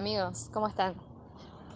Amigos, 0.00 0.48
¿cómo 0.50 0.66
están? 0.66 0.94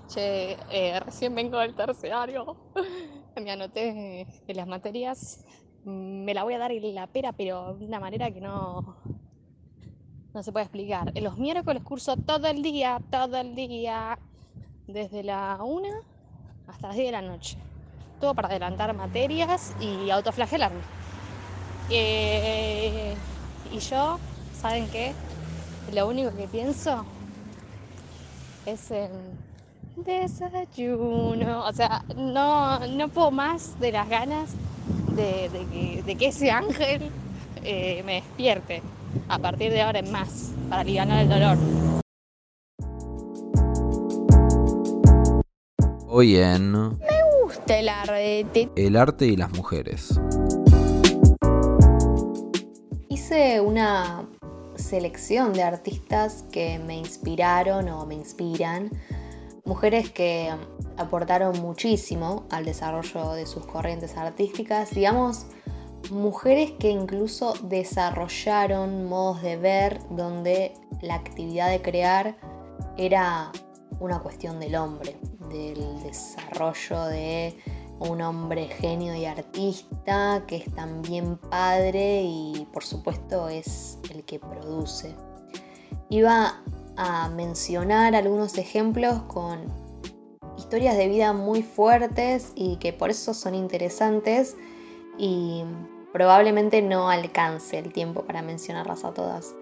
Che, 0.09 0.57
eh, 0.71 0.99
recién 0.99 1.35
vengo 1.35 1.59
del 1.59 1.75
terciario. 1.75 2.57
Me 3.37 3.51
anoté 3.51 4.27
en 4.47 4.57
las 4.57 4.67
materias. 4.67 5.45
Me 5.85 6.33
la 6.33 6.43
voy 6.43 6.55
a 6.55 6.59
dar 6.59 6.73
en 6.73 6.95
la 6.95 7.07
pera, 7.07 7.33
pero 7.33 7.75
de 7.75 7.85
una 7.85 8.01
manera 8.01 8.31
que 8.31 8.41
no, 8.41 8.97
no 10.33 10.43
se 10.43 10.53
puede 10.53 10.65
explicar. 10.65 11.13
En 11.15 11.23
los 11.23 11.37
miércoles 11.37 11.83
curso 11.83 12.17
todo 12.17 12.47
el 12.47 12.63
día, 12.63 12.99
todo 13.11 13.37
el 13.37 13.55
día, 13.55 14.19
desde 14.87 15.23
la 15.23 15.59
1 15.63 15.87
hasta 16.67 16.87
las 16.87 16.97
10 16.97 17.09
de 17.09 17.13
la 17.13 17.21
noche. 17.21 17.59
Todo 18.23 18.35
para 18.35 18.49
adelantar 18.49 18.95
materias 18.95 19.77
y 19.81 20.09
autoflagelarme. 20.09 20.81
Eh, 21.91 23.15
y 23.71 23.79
yo, 23.81 24.19
¿saben 24.55 24.89
qué? 24.89 25.13
Lo 25.93 26.09
único 26.09 26.35
que 26.35 26.49
pienso 26.49 27.05
es 28.67 28.91
el 28.91 29.11
desayuno. 29.97 31.67
O 31.67 31.73
sea, 31.73 32.05
no, 32.17 32.87
no 32.87 33.09
puedo 33.09 33.31
más 33.31 33.79
de 33.81 33.93
las 33.93 34.09
ganas 34.09 34.55
de, 35.15 35.51
que, 36.19 36.27
ese 36.27 36.51
ángel 36.51 37.11
eh, 37.63 38.03
me 38.05 38.15
despierte 38.15 38.83
a 39.29 39.39
partir 39.39 39.71
de 39.71 39.83
ahora 39.83 40.01
en 40.01 40.11
más, 40.11 40.53
para 40.69 40.83
aliviar 40.83 41.09
el 41.11 41.29
dolor. 41.29 41.59
Hoy 46.09 46.37
en... 46.37 46.73
Me 46.73 47.43
gusta 47.43 47.79
el 47.79 47.89
arte. 47.89 48.71
El 48.77 48.97
arte 48.97 49.27
y 49.27 49.37
las 49.37 49.53
mujeres. 49.53 50.21
Hice 53.09 53.61
una 53.61 54.25
selección 54.95 55.53
de 55.55 55.65
artistas 55.65 56.45
que 56.53 56.79
me 56.79 56.97
inspiraron 56.97 57.89
o 57.89 58.07
me 58.07 58.15
inspiran, 58.15 58.93
mujeres 59.65 60.11
que 60.11 60.55
aportaron 60.97 61.61
muchísimo 61.61 62.47
al 62.49 62.65
desarrollo 62.65 63.33
de 63.33 63.45
sus 63.45 63.67
corrientes 63.67 64.17
artísticas, 64.17 64.95
digamos, 64.95 65.47
mujeres 66.13 66.71
que 66.79 66.91
incluso 66.91 67.55
desarrollaron 67.65 69.05
modos 69.07 69.43
de 69.43 69.57
ver 69.57 69.99
donde 70.11 70.75
la 71.03 71.17
actividad 71.17 71.71
de 71.71 71.83
crear 71.83 72.37
era 72.97 73.51
una 73.99 74.21
cuestión 74.21 74.61
del 74.61 74.77
hombre, 74.77 75.17
del 75.51 76.05
desarrollo 76.05 77.07
de 77.07 77.57
un 77.99 78.21
hombre 78.23 78.67
genio 78.67 79.15
y 79.15 79.25
artista 79.25 80.43
que 80.47 80.57
es 80.57 80.75
también 80.75 81.37
padre 81.37 82.23
y 82.23 82.67
por 82.73 82.85
supuesto 82.85 83.49
es 83.49 83.99
el 84.11 84.25
que 84.25 84.39
produce. 84.39 85.15
Iba 86.11 86.61
a 86.97 87.29
mencionar 87.31 88.15
algunos 88.15 88.59
ejemplos 88.59 89.23
con 89.23 89.61
historias 90.57 90.97
de 90.97 91.09
vida 91.09 91.33
muy 91.33 91.63
fuertes 91.63 92.53
y 92.55 92.77
que 92.77 92.93
por 92.93 93.11
eso 93.11 93.35
son 93.35 93.55
interesantes 93.55 94.57
y 95.19 95.65
probablemente 96.13 96.83
no 96.83 97.09
alcance 97.09 97.79
el 97.79 97.93
tiempo 97.93 98.23
para 98.23 98.43
mencionarlas 98.43 99.05
a 99.05 99.13
todas. 99.13 99.55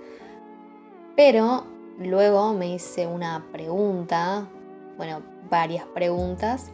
Pero 1.16 1.64
luego 1.98 2.52
me 2.52 2.74
hice 2.74 3.06
una 3.06 3.46
pregunta, 3.52 4.48
bueno, 4.96 5.22
varias 5.50 5.86
preguntas 5.86 6.70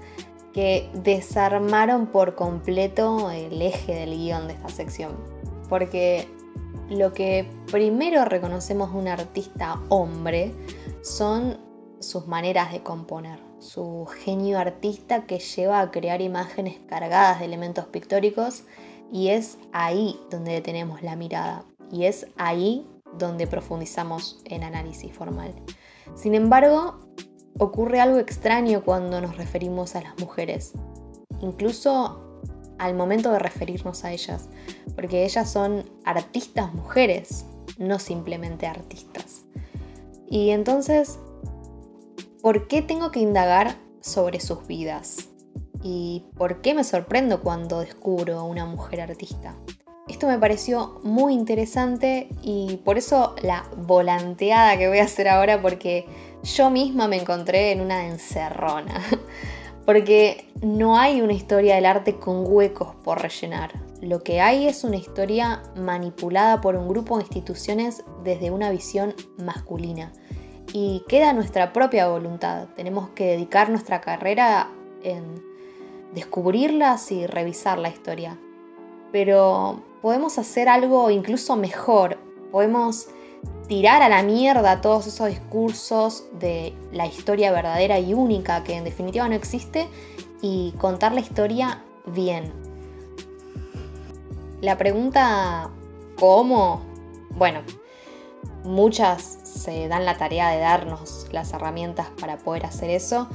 que 0.59 0.91
desarmaron 0.93 2.09
por 2.09 2.35
completo 2.35 3.31
el 3.31 3.63
eje 3.63 3.95
del 3.95 4.11
guion 4.19 4.49
de 4.49 4.55
esta 4.55 4.69
sección. 4.71 5.13
Porque 5.69 6.27
lo 6.91 7.13
que 7.13 7.49
primero 7.71 8.25
reconocemos 8.25 8.93
de 8.93 8.99
un 8.99 9.07
artista 9.07 9.81
hombre 9.89 10.53
son 11.01 11.59
sus 12.01 12.27
maneras 12.27 12.73
de 12.73 12.83
componer, 12.83 13.39
su 13.61 14.09
genio 14.25 14.59
artista 14.59 15.27
que 15.27 15.39
lleva 15.39 15.79
a 15.79 15.93
crear 15.93 16.21
imágenes 16.21 16.81
cargadas 16.89 17.39
de 17.39 17.45
elementos 17.45 17.85
pictóricos 17.87 18.65
y 19.13 19.29
es 19.29 19.59
ahí 19.71 20.19
donde 20.29 20.55
detenemos 20.55 21.05
la 21.05 21.15
mirada 21.15 21.67
y 21.93 22.07
es 22.07 22.27
ahí 22.37 22.85
donde 23.17 23.47
profundizamos 23.47 24.43
en 24.45 24.65
análisis 24.65 25.13
formal. 25.13 25.55
Sin 26.17 26.35
embargo, 26.35 26.99
ocurre 27.59 28.01
algo 28.01 28.19
extraño 28.19 28.83
cuando 28.83 29.21
nos 29.21 29.37
referimos 29.37 29.95
a 29.97 30.03
las 30.03 30.19
mujeres, 30.19 30.73
incluso 31.41 32.43
al 32.79 32.95
momento 32.95 33.33
de 33.33 33.41
referirnos 33.41 34.05
a 34.05 34.13
ellas, 34.13 34.49
porque 34.95 35.25
ellas 35.25 35.51
son 35.51 35.85
artistas 36.05 36.73
mujeres, 36.73 37.45
no 37.77 37.99
simplemente 37.99 38.67
artistas. 38.67 39.45
Y 40.31 40.51
entonces, 40.51 41.19
¿por 42.43 42.69
qué 42.69 42.83
tengo 42.83 43.11
que 43.11 43.21
indagar 43.21 43.77
sobre 44.01 44.41
sus 44.41 44.67
vidas? 44.67 45.29
¿Y 45.83 46.25
por 46.37 46.61
qué 46.61 46.75
me 46.75 46.85
sorprendo 46.85 47.41
cuando 47.41 47.81
descubro 47.81 48.39
a 48.39 48.43
una 48.43 48.67
mujer 48.67 49.01
artista? 49.01 49.57
Esto 50.09 50.27
me 50.27 50.39
pareció 50.39 51.01
muy 51.03 51.35
interesante 51.35 52.29
y 52.43 52.81
por 52.85 52.97
eso 52.97 53.35
la 53.43 53.65
volanteada 53.77 54.79
que 54.79 54.89
voy 54.89 54.99
a 54.99 55.05
hacer 55.05 55.29
ahora 55.29 55.61
porque 55.61 56.07
yo 56.43 56.71
misma 56.71 57.09
me 57.09 57.21
encontré 57.21 57.73
en 57.73 57.81
una 57.81 58.07
encerrona, 58.07 59.03
porque 59.87 60.49
no 60.63 60.99
hay 60.99 61.21
una 61.21 61.33
historia 61.33 61.77
del 61.77 61.87
arte 61.87 62.17
con 62.17 62.45
huecos 62.47 62.95
por 63.05 63.21
rellenar. 63.21 63.73
Lo 64.01 64.23
que 64.23 64.41
hay 64.41 64.67
es 64.67 64.85
una 64.85 64.97
historia 64.97 65.63
manipulada 65.75 66.61
por 66.61 66.77
un 66.77 66.89
grupo 66.89 67.17
de 67.17 67.25
instituciones 67.25 68.05
desde 68.23 68.51
una 68.51 68.71
visión 68.71 69.15
masculina. 69.39 70.13
Y 70.73 71.03
queda 71.09 71.33
nuestra 71.33 71.73
propia 71.73 72.09
voluntad. 72.09 72.69
Tenemos 72.77 73.09
que 73.11 73.27
dedicar 73.27 73.71
nuestra 73.71 74.01
carrera 74.01 74.71
en 75.03 75.43
descubrirlas 76.15 77.11
y 77.11 77.27
revisar 77.27 77.79
la 77.79 77.89
historia. 77.89 78.39
Pero 79.11 79.83
podemos 80.01 80.39
hacer 80.39 80.69
algo 80.69 81.11
incluso 81.11 81.57
mejor. 81.57 82.19
Podemos 82.53 83.09
tirar 83.69 84.03
a 84.03 84.09
la 84.09 84.23
mierda 84.23 84.81
todos 84.81 85.07
esos 85.07 85.29
discursos 85.29 86.25
de 86.41 86.75
la 86.91 87.07
historia 87.07 87.53
verdadera 87.53 87.99
y 87.99 88.15
única 88.15 88.65
que 88.65 88.75
en 88.75 88.85
definitiva 88.85 89.29
no 89.29 89.35
existe 89.35 89.87
y 90.41 90.73
contar 90.79 91.13
la 91.13 91.21
historia 91.21 91.85
bien. 92.07 92.53
La 94.61 94.79
pregunta 94.79 95.71
¿cómo? 96.19 96.83
Bueno, 97.31 97.61
muchas 98.65 99.23
se 99.23 99.87
dan 99.87 100.05
la 100.05 100.17
tarea 100.17 100.51
de 100.51 100.59
darnos 100.59 101.27
las 101.31 101.53
herramientas 101.53 102.09
para 102.21 102.39
poder 102.39 102.67
hacer 102.67 102.91
eso 102.91 103.29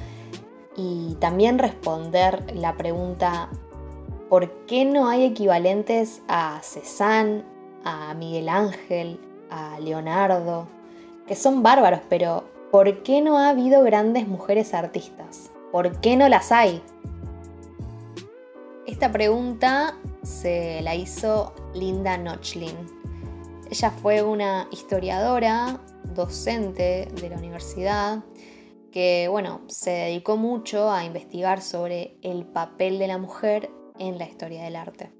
y 0.75 1.15
también 1.19 1.59
responder 1.59 2.55
la 2.55 2.75
pregunta 2.75 3.49
¿por 4.29 4.65
qué 4.65 4.83
no 4.83 5.07
hay 5.07 5.25
equivalentes 5.25 6.23
a 6.27 6.59
Cézanne, 6.63 7.43
a 7.83 8.15
Miguel 8.15 8.49
Ángel, 8.49 9.19
Leonardo, 9.79 10.67
que 11.27 11.35
son 11.35 11.63
bárbaros, 11.63 12.01
pero 12.09 12.43
¿por 12.71 13.03
qué 13.03 13.21
no 13.21 13.37
ha 13.37 13.49
habido 13.49 13.83
grandes 13.83 14.27
mujeres 14.27 14.73
artistas? 14.73 15.51
¿Por 15.71 15.99
qué 16.01 16.15
no 16.15 16.29
las 16.29 16.51
hay? 16.51 16.81
Esta 18.85 19.11
pregunta 19.11 19.95
se 20.23 20.81
la 20.81 20.95
hizo 20.95 21.53
Linda 21.73 22.17
Nochlin. 22.17 22.75
Ella 23.69 23.91
fue 23.91 24.21
una 24.21 24.67
historiadora, 24.71 25.79
docente 26.13 27.07
de 27.19 27.29
la 27.29 27.37
universidad, 27.37 28.23
que 28.91 29.27
bueno, 29.29 29.61
se 29.67 29.89
dedicó 29.89 30.37
mucho 30.37 30.91
a 30.91 31.03
investigar 31.05 31.61
sobre 31.61 32.17
el 32.21 32.45
papel 32.45 32.99
de 32.99 33.07
la 33.07 33.17
mujer 33.17 33.71
en 33.97 34.17
la 34.19 34.25
historia 34.25 34.63
del 34.63 34.75
arte. 34.75 35.11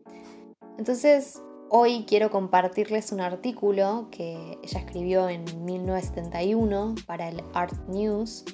Entonces, 0.77 1.41
Hoy 1.75 2.05
quiero 2.07 2.29
compartirles 2.29 3.11
un 3.11 3.19
artículo 3.19 4.07
que 4.11 4.59
ella 4.61 4.79
escribió 4.79 5.27
en 5.27 5.43
1971 5.65 6.93
para 7.07 7.29
el 7.29 7.43
Art 7.55 7.73
News, 7.87 8.45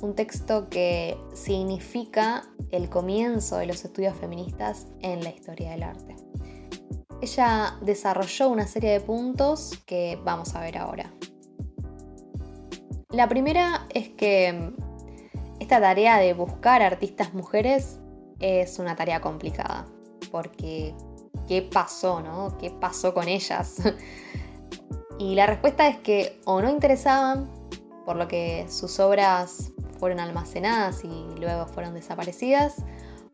un 0.00 0.14
texto 0.14 0.70
que 0.70 1.18
significa 1.34 2.48
el 2.70 2.88
comienzo 2.88 3.58
de 3.58 3.66
los 3.66 3.84
estudios 3.84 4.16
feministas 4.16 4.86
en 5.00 5.22
la 5.22 5.28
historia 5.28 5.72
del 5.72 5.82
arte. 5.82 6.16
Ella 7.20 7.76
desarrolló 7.82 8.48
una 8.48 8.66
serie 8.66 8.92
de 8.92 9.00
puntos 9.02 9.82
que 9.84 10.18
vamos 10.24 10.54
a 10.54 10.62
ver 10.62 10.78
ahora. 10.78 11.12
La 13.10 13.28
primera 13.28 13.86
es 13.92 14.08
que 14.08 14.72
esta 15.60 15.82
tarea 15.82 16.16
de 16.16 16.32
buscar 16.32 16.80
artistas 16.80 17.34
mujeres 17.34 17.98
es 18.40 18.78
una 18.78 18.96
tarea 18.96 19.20
complicada, 19.20 19.84
porque 20.30 20.94
qué 21.48 21.62
pasó, 21.62 22.20
¿no? 22.20 22.56
¿Qué 22.58 22.70
pasó 22.70 23.14
con 23.14 23.26
ellas? 23.26 23.82
y 25.18 25.34
la 25.34 25.46
respuesta 25.46 25.88
es 25.88 25.98
que 25.98 26.38
o 26.44 26.60
no 26.60 26.70
interesaban, 26.70 27.50
por 28.04 28.16
lo 28.16 28.28
que 28.28 28.66
sus 28.68 29.00
obras 29.00 29.72
fueron 29.98 30.20
almacenadas 30.20 31.02
y 31.04 31.40
luego 31.40 31.66
fueron 31.66 31.94
desaparecidas, 31.94 32.76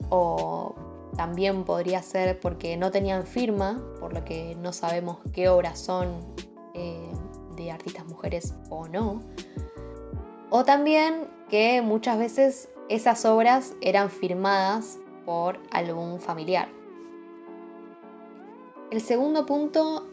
o 0.09 0.75
también 1.17 1.65
podría 1.65 2.03
ser 2.03 2.41
porque 2.41 2.77
no 2.77 2.91
tenían 2.91 3.27
firma, 3.27 3.83
por 4.01 4.15
lo 4.15 4.25
que 4.25 4.57
no 4.57 4.73
sabemos 4.73 5.19
qué 5.33 5.49
obras 5.49 5.79
son 5.79 6.21
eh, 6.75 7.11
de 7.57 7.71
artistas 7.71 8.07
mujeres 8.07 8.55
o 8.71 8.89
no. 8.89 9.23
O 10.51 10.65
también 10.65 11.29
que 11.49 11.83
muchas 11.83 12.19
veces 12.19 12.69
esas 12.89 13.25
obras 13.25 13.75
eran 13.81 14.11
firmadas 14.11 14.99
por 15.25 15.59
algún 15.71 16.21
familiar. 16.21 16.69
El 18.91 19.01
segundo 19.01 19.47
punto 19.47 20.07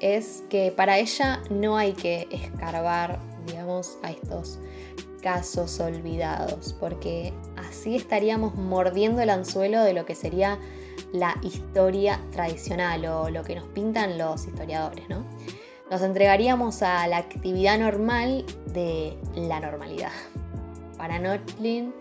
es 0.00 0.44
que 0.50 0.72
para 0.72 0.98
ella 0.98 1.42
no 1.50 1.76
hay 1.76 1.92
que 1.92 2.28
escarbar, 2.30 3.18
digamos, 3.46 3.98
a 4.02 4.10
estos 4.10 4.58
casos 5.22 5.80
olvidados, 5.80 6.74
porque 6.78 7.32
así 7.56 7.96
estaríamos 7.96 8.54
mordiendo 8.56 9.22
el 9.22 9.30
anzuelo 9.30 9.82
de 9.82 9.94
lo 9.94 10.04
que 10.04 10.14
sería 10.14 10.58
la 11.12 11.34
historia 11.42 12.20
tradicional 12.30 13.06
o 13.06 13.30
lo 13.30 13.42
que 13.42 13.54
nos 13.54 13.64
pintan 13.68 14.18
los 14.18 14.46
historiadores, 14.46 15.08
¿no? 15.08 15.24
Nos 15.90 16.02
entregaríamos 16.02 16.82
a 16.82 17.06
la 17.06 17.18
actividad 17.18 17.78
normal 17.78 18.44
de 18.66 19.16
la 19.34 19.60
normalidad. 19.60 20.12
Para 20.98 21.18
Notlin, 21.18 21.94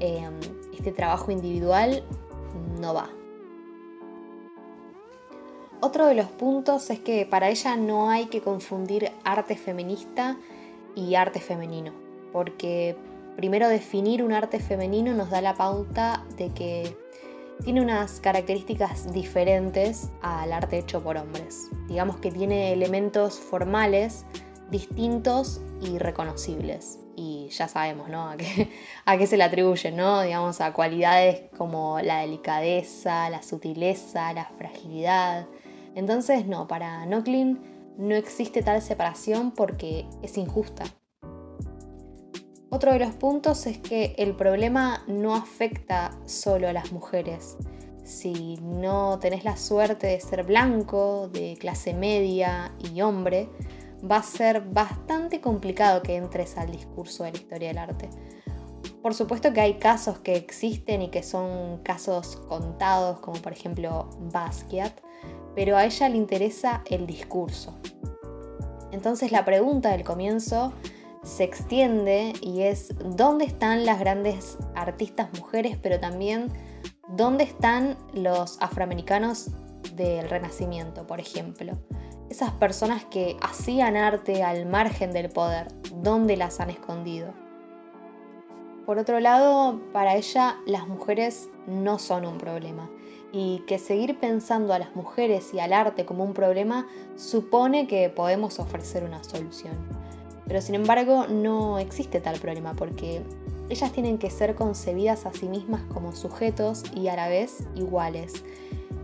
em, 0.00 0.34
este 0.74 0.92
trabajo 0.92 1.30
individual 1.30 2.02
no 2.80 2.94
va. 2.94 3.08
Otro 5.80 6.06
de 6.06 6.14
los 6.14 6.26
puntos 6.26 6.90
es 6.90 6.98
que 6.98 7.24
para 7.24 7.50
ella 7.50 7.76
no 7.76 8.10
hay 8.10 8.26
que 8.26 8.40
confundir 8.40 9.12
arte 9.24 9.56
feminista 9.56 10.36
y 10.96 11.14
arte 11.14 11.40
femenino, 11.40 11.92
porque 12.32 12.96
primero 13.36 13.68
definir 13.68 14.24
un 14.24 14.32
arte 14.32 14.58
femenino 14.58 15.14
nos 15.14 15.30
da 15.30 15.40
la 15.40 15.54
pauta 15.54 16.24
de 16.36 16.50
que 16.50 16.96
tiene 17.62 17.80
unas 17.80 18.18
características 18.18 19.12
diferentes 19.12 20.10
al 20.20 20.52
arte 20.52 20.78
hecho 20.78 21.02
por 21.02 21.16
hombres. 21.16 21.70
Digamos 21.86 22.16
que 22.16 22.32
tiene 22.32 22.72
elementos 22.72 23.38
formales 23.38 24.24
distintos 24.70 25.60
y 25.80 25.98
reconocibles. 25.98 26.98
Y 27.16 27.48
ya 27.50 27.66
sabemos, 27.66 28.08
¿no? 28.08 28.28
A 28.28 28.36
qué, 28.36 28.70
a 29.04 29.18
qué 29.18 29.26
se 29.26 29.36
le 29.36 29.44
atribuyen, 29.44 29.96
¿no? 29.96 30.22
Digamos, 30.22 30.60
a 30.60 30.72
cualidades 30.72 31.42
como 31.56 32.00
la 32.00 32.20
delicadeza, 32.20 33.28
la 33.30 33.42
sutileza, 33.42 34.32
la 34.32 34.44
fragilidad. 34.44 35.46
Entonces, 35.98 36.46
no, 36.46 36.68
para 36.68 37.04
Noclin 37.06 37.58
no 37.98 38.14
existe 38.14 38.62
tal 38.62 38.80
separación 38.80 39.50
porque 39.50 40.06
es 40.22 40.38
injusta. 40.38 40.84
Otro 42.70 42.92
de 42.92 43.00
los 43.00 43.16
puntos 43.16 43.66
es 43.66 43.78
que 43.78 44.14
el 44.16 44.36
problema 44.36 45.02
no 45.08 45.34
afecta 45.34 46.16
solo 46.24 46.68
a 46.68 46.72
las 46.72 46.92
mujeres. 46.92 47.56
Si 48.04 48.58
no 48.62 49.18
tenés 49.18 49.42
la 49.42 49.56
suerte 49.56 50.06
de 50.06 50.20
ser 50.20 50.44
blanco, 50.44 51.30
de 51.32 51.56
clase 51.58 51.94
media 51.94 52.72
y 52.94 53.00
hombre, 53.00 53.48
va 54.08 54.18
a 54.18 54.22
ser 54.22 54.60
bastante 54.60 55.40
complicado 55.40 56.04
que 56.04 56.14
entres 56.14 56.56
al 56.58 56.70
discurso 56.70 57.24
de 57.24 57.32
la 57.32 57.38
historia 57.38 57.68
del 57.68 57.78
arte. 57.78 58.08
Por 59.02 59.14
supuesto 59.14 59.52
que 59.52 59.62
hay 59.62 59.74
casos 59.80 60.20
que 60.20 60.36
existen 60.36 61.02
y 61.02 61.08
que 61.10 61.24
son 61.24 61.78
casos 61.82 62.36
contados, 62.48 63.18
como 63.18 63.42
por 63.42 63.52
ejemplo 63.52 64.10
Basquiat, 64.32 65.07
pero 65.58 65.76
a 65.76 65.84
ella 65.84 66.08
le 66.08 66.16
interesa 66.16 66.84
el 66.88 67.04
discurso. 67.04 67.76
Entonces 68.92 69.32
la 69.32 69.44
pregunta 69.44 69.90
del 69.90 70.04
comienzo 70.04 70.72
se 71.24 71.42
extiende 71.42 72.32
y 72.40 72.62
es 72.62 72.94
dónde 73.04 73.44
están 73.44 73.84
las 73.84 73.98
grandes 73.98 74.56
artistas 74.76 75.30
mujeres, 75.36 75.76
pero 75.82 75.98
también 75.98 76.52
dónde 77.08 77.42
están 77.42 77.96
los 78.14 78.62
afroamericanos 78.62 79.50
del 79.96 80.30
Renacimiento, 80.30 81.08
por 81.08 81.18
ejemplo. 81.18 81.72
Esas 82.30 82.52
personas 82.52 83.04
que 83.06 83.36
hacían 83.40 83.96
arte 83.96 84.44
al 84.44 84.64
margen 84.64 85.10
del 85.10 85.28
poder, 85.28 85.66
¿dónde 85.92 86.36
las 86.36 86.60
han 86.60 86.70
escondido? 86.70 87.34
Por 88.86 88.98
otro 88.98 89.18
lado, 89.18 89.80
para 89.92 90.14
ella 90.14 90.56
las 90.66 90.86
mujeres 90.86 91.48
no 91.66 91.98
son 91.98 92.26
un 92.26 92.38
problema 92.38 92.88
y 93.32 93.60
que 93.66 93.78
seguir 93.78 94.18
pensando 94.18 94.72
a 94.72 94.78
las 94.78 94.96
mujeres 94.96 95.52
y 95.52 95.60
al 95.60 95.72
arte 95.72 96.04
como 96.04 96.24
un 96.24 96.32
problema 96.32 96.86
supone 97.16 97.86
que 97.86 98.08
podemos 98.08 98.58
ofrecer 98.58 99.04
una 99.04 99.22
solución. 99.22 99.74
Pero 100.46 100.62
sin 100.62 100.74
embargo 100.74 101.26
no 101.26 101.78
existe 101.78 102.20
tal 102.20 102.38
problema 102.38 102.74
porque 102.74 103.22
ellas 103.68 103.92
tienen 103.92 104.18
que 104.18 104.30
ser 104.30 104.54
concebidas 104.54 105.26
a 105.26 105.32
sí 105.32 105.46
mismas 105.46 105.82
como 105.92 106.14
sujetos 106.14 106.84
y 106.94 107.08
a 107.08 107.16
la 107.16 107.28
vez 107.28 107.64
iguales. 107.74 108.42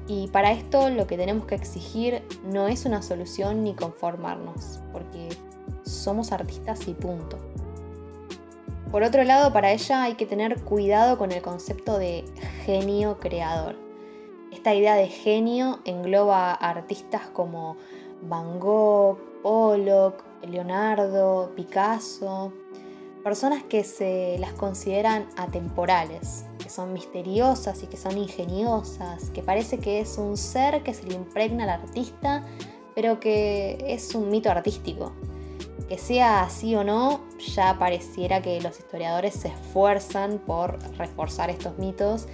Y 0.07 0.29
para 0.29 0.53
esto 0.53 0.89
lo 0.89 1.07
que 1.07 1.19
tenemos 1.19 1.47
que 1.47 1.55
exigir 1.55 2.23
no 2.45 2.69
es 2.69 2.87
una 2.87 3.03
solución 3.03 3.63
ni 3.63 3.75
conformarnos, 3.75 4.81
porque 4.93 5.29
somos 5.85 6.33
artistas 6.33 6.89
y 6.89 6.95
punto. 6.95 7.39
Por 8.91 9.03
otro 9.03 9.25
lado, 9.25 9.53
para 9.53 9.73
ella 9.73 10.05
hay 10.05 10.15
que 10.15 10.25
tener 10.25 10.63
cuidado 10.63 11.19
con 11.19 11.33
el 11.33 11.43
concepto 11.43 11.99
de 11.99 12.25
genio 12.65 13.19
creador. 13.19 13.84
Esta 14.65 14.77
idea 14.77 14.95
de 14.95 15.09
genio 15.09 15.81
engloba 15.85 16.53
a 16.53 16.71
artistas 16.71 17.21
como 17.35 17.77
Van 18.23 18.59
Gogh, 18.59 19.19
Pollock, 19.43 20.25
Leonardo, 20.41 21.53
Picasso, 21.55 22.51
personas 23.23 23.63
que 23.65 23.85
se 23.85 24.39
las 24.39 24.55
consideran 24.55 25.29
atemporales, 25.37 26.47
que 26.59 26.71
son 26.71 26.95
misteriosas 26.95 27.83
y 27.83 27.89
que 27.89 27.99
son 27.99 28.17
ingeniosas, 28.17 29.29
que 29.35 29.43
parece 29.43 29.81
que 29.81 30.01
es 30.01 30.17
un 30.17 30.39
ser 30.39 30.83
que 30.83 30.95
se 30.95 31.05
le 31.05 31.15
impregna 31.15 31.65
al 31.65 31.83
artista, 31.83 32.43
pero 32.95 33.21
que 33.21 33.77
es 33.87 34.15
un 34.15 34.31
mito 34.31 34.51
artístico. 34.51 35.13
Que 35.91 35.99
sea 35.99 36.41
así 36.41 36.75
o 36.75 36.85
no, 36.85 37.21
ya 37.55 37.79
pareciera 37.79 38.41
que 38.41 38.59
los 38.63 38.79
historiadores 38.79 39.35
se 39.35 39.49
esfuerzan 39.49 40.39
por 40.39 40.79
reforzar 40.97 41.51
estos 41.51 41.77
mitos 41.77 42.29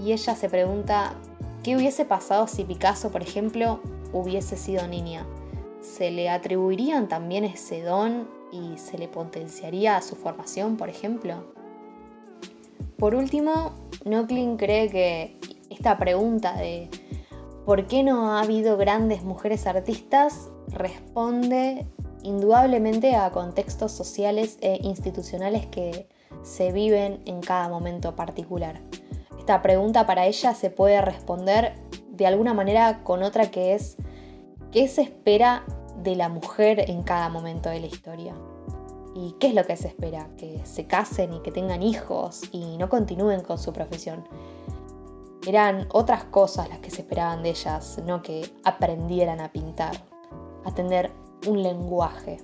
y 0.00 0.12
ella 0.12 0.34
se 0.34 0.48
pregunta, 0.48 1.16
¿qué 1.62 1.76
hubiese 1.76 2.04
pasado 2.04 2.46
si 2.46 2.64
Picasso, 2.64 3.10
por 3.10 3.22
ejemplo, 3.22 3.80
hubiese 4.12 4.56
sido 4.56 4.86
niña? 4.86 5.26
se 5.82 6.10
le 6.10 6.30
atribuirían 6.30 7.08
también 7.08 7.44
ese 7.44 7.82
don 7.82 8.28
y 8.52 8.78
se 8.78 8.98
le 8.98 9.08
potenciaría 9.08 10.00
su 10.00 10.14
formación, 10.14 10.76
por 10.76 10.88
ejemplo? 10.88 11.44
Por 12.98 13.14
último, 13.14 13.72
Nocklin 14.04 14.56
cree 14.56 14.88
que 14.88 15.36
esta 15.70 15.98
pregunta 15.98 16.54
de 16.54 16.88
¿por 17.66 17.86
qué 17.86 18.04
no 18.04 18.32
ha 18.32 18.42
habido 18.42 18.76
grandes 18.76 19.22
mujeres 19.24 19.66
artistas? 19.66 20.48
responde 20.68 21.86
indudablemente 22.22 23.16
a 23.16 23.30
contextos 23.30 23.92
sociales 23.92 24.56
e 24.60 24.78
institucionales 24.82 25.66
que 25.66 26.08
se 26.42 26.72
viven 26.72 27.20
en 27.26 27.40
cada 27.40 27.68
momento 27.68 28.14
particular. 28.14 28.80
Esta 29.42 29.60
pregunta 29.60 30.06
para 30.06 30.26
ella 30.26 30.54
se 30.54 30.70
puede 30.70 31.00
responder 31.00 31.74
de 32.10 32.28
alguna 32.28 32.54
manera 32.54 33.02
con 33.02 33.24
otra 33.24 33.50
que 33.50 33.74
es 33.74 33.96
¿Qué 34.70 34.86
se 34.86 35.02
espera 35.02 35.64
de 35.96 36.14
la 36.14 36.28
mujer 36.28 36.88
en 36.88 37.02
cada 37.02 37.28
momento 37.28 37.68
de 37.68 37.80
la 37.80 37.88
historia? 37.88 38.36
¿Y 39.16 39.34
qué 39.40 39.48
es 39.48 39.54
lo 39.54 39.64
que 39.64 39.76
se 39.76 39.88
espera? 39.88 40.28
Que 40.36 40.64
se 40.64 40.86
casen 40.86 41.32
y 41.32 41.40
que 41.40 41.50
tengan 41.50 41.82
hijos 41.82 42.42
y 42.52 42.76
no 42.76 42.88
continúen 42.88 43.40
con 43.40 43.58
su 43.58 43.72
profesión. 43.72 44.28
Eran 45.44 45.88
otras 45.90 46.22
cosas 46.22 46.68
las 46.68 46.78
que 46.78 46.90
se 46.90 47.00
esperaban 47.00 47.42
de 47.42 47.50
ellas, 47.50 48.00
no 48.06 48.22
que 48.22 48.48
aprendieran 48.62 49.40
a 49.40 49.50
pintar, 49.50 50.04
a 50.64 50.72
tener 50.72 51.10
un 51.48 51.64
lenguaje. 51.64 52.38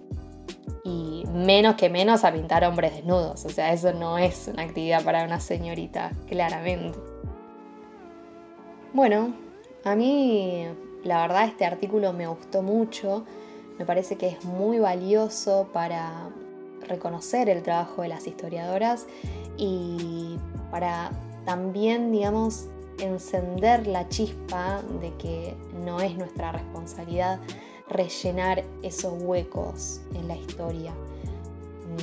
Y 0.85 1.25
menos 1.33 1.77
que 1.77 1.89
menos 1.89 2.25
a 2.25 2.33
pintar 2.33 2.65
hombres 2.65 2.95
desnudos. 2.95 3.45
O 3.45 3.51
sea, 3.51 3.73
eso 3.73 3.93
no 3.93 4.19
es 4.19 4.49
una 4.49 4.63
actividad 4.63 5.05
para 5.05 5.25
una 5.25 5.41
señorita, 5.41 6.13
claramente. 6.27 6.99
Bueno, 8.93 9.35
a 9.85 9.95
mí 9.95 10.67
la 11.05 11.23
verdad 11.23 11.45
este 11.45 11.65
artículo 11.65 12.13
me 12.13 12.27
gustó 12.27 12.63
mucho, 12.63 13.25
me 13.79 13.85
parece 13.85 14.17
que 14.17 14.29
es 14.29 14.45
muy 14.45 14.79
valioso 14.79 15.69
para 15.73 16.31
reconocer 16.89 17.49
el 17.49 17.63
trabajo 17.63 18.03
de 18.03 18.09
las 18.09 18.27
historiadoras 18.27 19.07
y 19.57 20.37
para 20.71 21.11
también, 21.45 22.13
digamos, 22.13 22.67
encender 22.99 23.87
la 23.87 24.09
chispa 24.09 24.83
de 25.01 25.15
que 25.17 25.57
no 25.85 26.01
es 26.01 26.17
nuestra 26.17 26.53
responsabilidad 26.53 27.41
rellenar 27.89 28.65
esos 28.83 29.15
huecos 29.23 30.01
en 30.15 30.29
la 30.29 30.37
historia. 30.37 30.93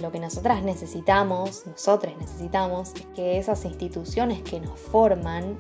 Lo 0.02 0.12
que 0.12 0.20
nosotras 0.20 0.64
necesitamos, 0.64 1.66
nosotros 1.68 2.14
necesitamos, 2.20 2.94
es 2.96 3.06
que 3.16 3.38
esas 3.38 3.64
instituciones 3.66 4.42
que 4.42 4.60
nos 4.60 4.78
forman 4.80 5.58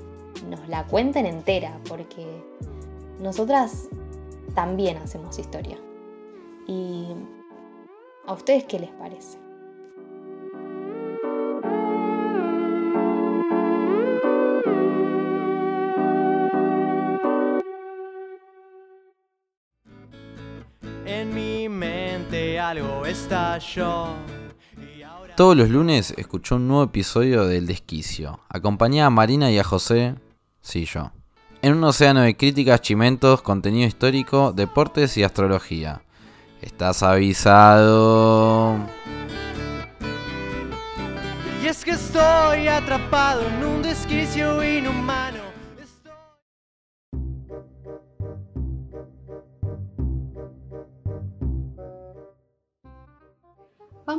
nos 0.49 0.67
la 0.67 0.85
cuenten 0.85 1.25
entera, 1.25 1.79
porque 1.87 2.25
nosotras 3.19 3.87
también 4.53 4.97
hacemos 4.97 5.39
historia. 5.39 5.77
¿Y 6.67 7.07
a 8.25 8.33
ustedes 8.33 8.65
qué 8.65 8.79
les 8.79 8.91
parece? 8.91 9.44
Algo 22.69 23.05
estalló. 23.05 24.07
Todos 25.35 25.55
los 25.55 25.69
lunes 25.69 26.13
escuchó 26.17 26.55
un 26.55 26.67
nuevo 26.67 26.83
episodio 26.83 27.45
del 27.45 27.67
Desquicio. 27.67 28.39
Acompañé 28.49 29.03
a 29.03 29.09
Marina 29.09 29.51
y 29.51 29.59
a 29.59 29.63
José, 29.63 30.15
sí 30.61 30.85
yo, 30.85 31.11
en 31.61 31.75
un 31.75 31.83
océano 31.83 32.21
de 32.21 32.35
críticas, 32.35 32.81
chimentos, 32.81 33.41
contenido 33.41 33.87
histórico, 33.87 34.51
deportes 34.51 35.17
y 35.17 35.23
astrología. 35.23 36.01
Estás 36.61 37.03
avisado. 37.03 38.77
Y 41.61 41.67
es 41.67 41.83
que 41.83 41.91
estoy 41.91 42.67
atrapado 42.67 43.41
en 43.47 43.63
un 43.63 43.81
desquicio 43.83 44.63
inhumano. 44.63 45.44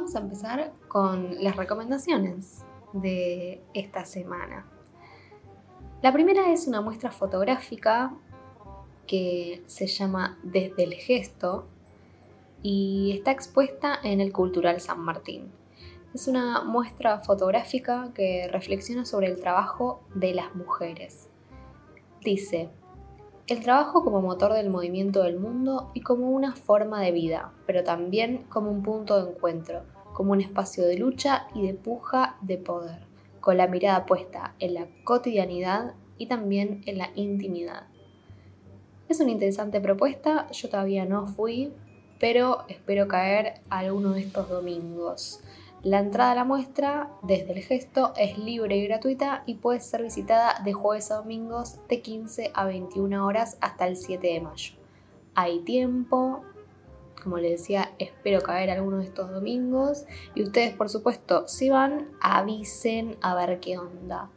Vamos 0.07 0.15
a 0.15 0.21
empezar 0.21 0.73
con 0.87 1.43
las 1.43 1.57
recomendaciones 1.57 2.65
de 2.93 3.61
esta 3.75 4.05
semana. 4.05 4.65
La 6.01 6.13
primera 6.13 6.53
es 6.53 6.69
una 6.69 6.81
muestra 6.81 7.11
fotográfica 7.11 8.15
que 9.09 9.65
se 9.67 9.89
llama 9.89 10.39
Desde 10.45 10.85
el 10.85 10.95
Gesto 10.95 11.67
y 12.63 13.17
está 13.17 13.33
expuesta 13.33 13.99
en 14.01 14.21
el 14.21 14.33
Cultural 14.33 14.81
San 14.81 15.01
Martín. 15.01 15.51
Es 16.15 16.29
una 16.29 16.63
muestra 16.63 17.19
fotográfica 17.19 18.13
que 18.15 18.49
reflexiona 18.53 19.05
sobre 19.05 19.27
el 19.27 19.41
trabajo 19.41 20.05
de 20.15 20.35
las 20.35 20.55
mujeres. 20.55 21.31
Dice, 22.21 22.71
el 23.49 23.61
trabajo 23.61 24.05
como 24.05 24.23
motor 24.23 24.53
del 24.53 24.71
movimiento 24.71 25.25
del 25.25 25.41
mundo 25.41 25.91
y 25.95 26.03
como 26.03 26.31
una 26.31 26.55
forma 26.55 27.01
de 27.01 27.11
vida, 27.11 27.51
pero 27.67 27.83
también 27.83 28.45
como 28.45 28.71
un 28.71 28.85
punto 28.85 29.21
de 29.21 29.33
encuentro, 29.33 29.83
como 30.16 30.32
un 30.32 30.40
espacio 30.40 30.87
de 30.87 30.96
lucha 30.96 31.46
y 31.54 31.66
de 31.66 31.75
puja 31.75 32.38
de 32.40 32.56
poder, 32.56 33.00
con 33.40 33.58
la 33.58 33.66
mirada 33.66 34.06
puesta 34.06 34.54
en 34.58 34.73
la 34.73 34.87
cotidianidad 35.04 35.92
y 36.16 36.25
también 36.25 36.80
en 36.87 36.96
la 36.96 37.11
intimidad. 37.16 37.82
Es 39.11 39.20
una 39.20 39.32
interesante 39.32 39.78
propuesta, 39.78 40.50
yo 40.52 40.70
todavía 40.70 41.04
no 41.04 41.26
fui, 41.26 41.70
pero 42.18 42.64
espero 42.68 43.08
caer 43.08 43.61
alguno 43.68 44.14
de 44.14 44.20
estos 44.20 44.49
domingos. 44.49 45.40
La 45.82 45.99
entrada 45.99 46.32
a 46.32 46.37
la 46.37 46.44
muestra 46.44 47.11
desde 47.23 47.52
el 47.52 47.62
gesto 47.62 48.14
es 48.16 48.38
libre 48.38 48.75
y 48.78 48.87
gratuita 48.87 49.42
y 49.44 49.56
puede 49.56 49.80
ser 49.80 50.02
visitada 50.02 50.62
de 50.64 50.73
jueves 50.73 51.11
a 51.11 51.16
domingos 51.16 51.87
de 51.90 52.00
15 52.00 52.52
a 52.54 52.64
21 52.64 53.26
horas 53.26 53.58
hasta 53.61 53.87
el 53.87 53.99
7 53.99 54.26
de 54.26 54.40
mayo. 54.40 54.73
Hay 55.35 55.61
tiempo, 55.61 56.42
como 57.26 57.38
les 57.38 57.59
decía, 57.59 57.90
espero 57.99 58.40
caer 58.40 58.71
alguno 58.71 58.99
de 58.99 59.06
estos 59.06 59.33
domingos 59.33 60.04
y 60.37 60.45
ustedes 60.45 60.76
por 60.76 60.88
supuesto 60.88 61.49
si 61.49 61.68
van 61.71 62.12
avisen 62.21 63.16
a 63.21 63.35
ver 63.35 63.59
qué 63.59 63.76
onda. 63.78 64.30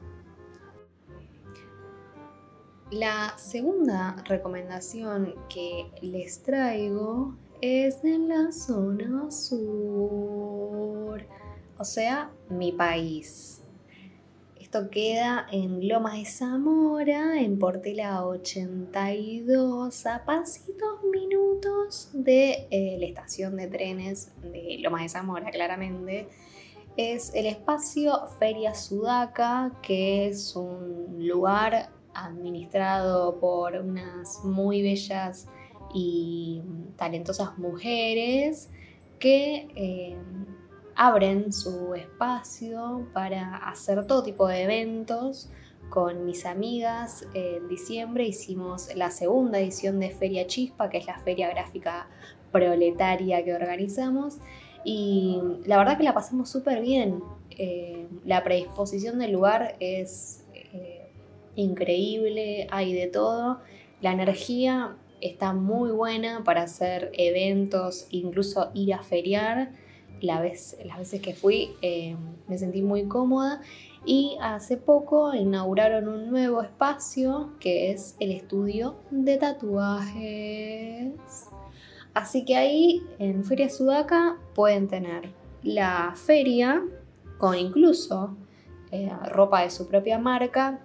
La 2.90 3.38
segunda 3.38 4.16
recomendación 4.26 5.36
que 5.50 5.92
les 6.02 6.42
traigo 6.42 7.36
es 7.62 8.02
de 8.02 8.18
la 8.18 8.52
zona 8.52 9.30
sur, 9.30 11.22
o 11.78 11.84
sea, 11.84 12.32
mi 12.50 12.72
país. 12.72 13.62
Esto 14.72 14.92
queda 14.92 15.48
en 15.52 15.88
Lomas 15.88 16.14
de 16.14 16.26
Zamora, 16.26 17.42
en 17.42 17.58
Portela 17.58 18.24
82, 18.24 20.06
a 20.06 20.24
pasitos 20.26 21.02
minutos 21.12 22.12
de 22.14 22.68
eh, 22.70 22.96
la 23.00 23.08
estación 23.08 23.58
de 23.58 23.66
trenes 23.66 24.32
de 24.44 24.78
Lomas 24.80 25.02
de 25.02 25.10
Zamora, 25.10 25.50
claramente. 25.50 26.28
Es 26.98 27.34
el 27.34 27.48
espacio 27.48 28.28
Feria 28.38 28.76
Sudaca, 28.76 29.72
que 29.82 30.28
es 30.28 30.56
un 30.56 31.28
lugar 31.28 31.90
administrado 32.14 33.40
por 33.40 33.74
unas 33.74 34.46
muy 34.46 34.84
bellas 34.84 35.48
y 35.96 36.62
talentosas 36.96 37.58
mujeres 37.58 38.70
que 39.18 39.68
eh, 39.76 40.16
abren 41.00 41.54
su 41.54 41.96
espacio 41.96 43.08
para 43.14 43.56
hacer 43.56 44.06
todo 44.06 44.22
tipo 44.22 44.50
de 44.50 44.64
eventos. 44.64 45.50
Con 45.90 46.26
mis 46.26 46.46
amigas 46.46 47.26
en 47.34 47.70
diciembre 47.70 48.28
hicimos 48.28 48.94
la 48.96 49.10
segunda 49.10 49.60
edición 49.60 50.02
de 50.02 50.10
Feria 50.10 50.46
Chispa, 50.46 50.90
que 50.90 50.98
es 50.98 51.08
la 51.08 51.18
feria 51.20 51.50
gráfica 51.52 52.10
proletaria 52.52 53.46
que 53.46 53.56
organizamos. 53.56 54.40
Y 54.84 55.40
la 55.66 55.78
verdad 55.78 55.98
que 55.98 56.04
la 56.04 56.14
pasamos 56.14 56.50
súper 56.50 56.82
bien. 56.82 57.24
Eh, 57.52 58.06
la 58.26 58.44
predisposición 58.44 59.20
del 59.20 59.32
lugar 59.32 59.78
es 59.80 60.44
eh, 60.54 61.08
increíble, 61.56 62.68
hay 62.72 62.92
de 62.92 63.08
todo. 63.08 63.62
La 64.02 64.12
energía 64.12 64.98
está 65.22 65.54
muy 65.54 65.92
buena 65.92 66.44
para 66.44 66.64
hacer 66.64 67.10
eventos, 67.14 68.08
incluso 68.12 68.70
ir 68.74 68.94
a 68.94 69.02
feriar. 69.02 69.72
Las 70.22 70.42
veces 70.42 71.22
que 71.22 71.34
fui 71.34 71.76
eh, 71.82 72.16
me 72.48 72.58
sentí 72.58 72.82
muy 72.82 73.08
cómoda 73.08 73.62
y 74.06 74.38
hace 74.42 74.78
poco 74.78 75.34
inauguraron 75.34 76.08
un 76.08 76.30
nuevo 76.30 76.62
espacio 76.62 77.52
que 77.60 77.92
es 77.92 78.16
el 78.20 78.32
estudio 78.32 78.96
de 79.12 79.38
tatuajes. 79.38 81.14
Así 82.14 82.46
que 82.46 82.56
ahí 82.56 83.04
en 83.20 83.44
Feria 83.44 83.70
Sudaca 83.70 84.38
pueden 84.56 84.88
tener 84.88 85.32
la 85.64 86.14
feria 86.16 86.84
con 87.38 87.56
incluso 87.56 88.36
eh, 88.92 89.12
ropa 89.26 89.62
de 89.62 89.70
su 89.70 89.88
propia 89.88 90.18
marca 90.18 90.82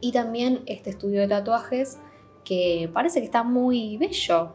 y 0.00 0.12
también 0.12 0.62
este 0.66 0.90
estudio 0.90 1.22
de 1.22 1.28
tatuajes 1.28 1.98
que 2.44 2.90
parece 2.92 3.20
que 3.20 3.26
está 3.26 3.42
muy 3.42 3.96
bello, 3.96 4.52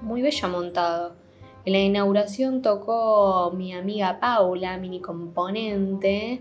muy 0.00 0.22
bello 0.22 0.48
montado. 0.48 1.19
En 1.64 1.72
la 1.74 1.78
inauguración 1.80 2.62
tocó 2.62 3.52
mi 3.54 3.72
amiga 3.74 4.18
Paula, 4.20 4.76
mini 4.78 5.00
componente, 5.00 6.40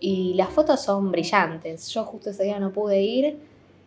y 0.00 0.34
las 0.34 0.48
fotos 0.50 0.80
son 0.82 1.10
brillantes. 1.10 1.88
Yo 1.90 2.04
justo 2.04 2.30
ese 2.30 2.44
día 2.44 2.58
no 2.58 2.72
pude 2.72 3.00
ir 3.02 3.38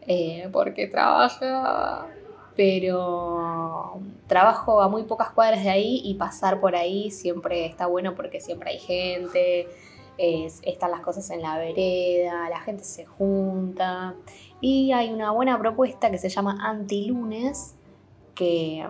eh, 0.07 0.49
porque 0.51 0.87
trabajaba, 0.87 2.07
pero 2.55 3.99
trabajo 4.27 4.81
a 4.81 4.87
muy 4.89 5.03
pocas 5.03 5.29
cuadras 5.31 5.63
de 5.63 5.69
ahí 5.69 6.01
y 6.03 6.15
pasar 6.15 6.59
por 6.59 6.75
ahí 6.75 7.11
siempre 7.11 7.65
está 7.65 7.85
bueno 7.87 8.15
porque 8.15 8.39
siempre 8.41 8.71
hay 8.71 8.79
gente, 8.79 9.67
es- 10.17 10.59
están 10.63 10.91
las 10.91 11.01
cosas 11.01 11.29
en 11.31 11.41
la 11.41 11.57
vereda, 11.57 12.49
la 12.49 12.59
gente 12.61 12.83
se 12.83 13.05
junta 13.05 14.15
y 14.59 14.91
hay 14.91 15.11
una 15.13 15.31
buena 15.31 15.57
propuesta 15.59 16.11
que 16.11 16.17
se 16.17 16.29
llama 16.29 16.57
Antilunes, 16.61 17.75
que 18.35 18.85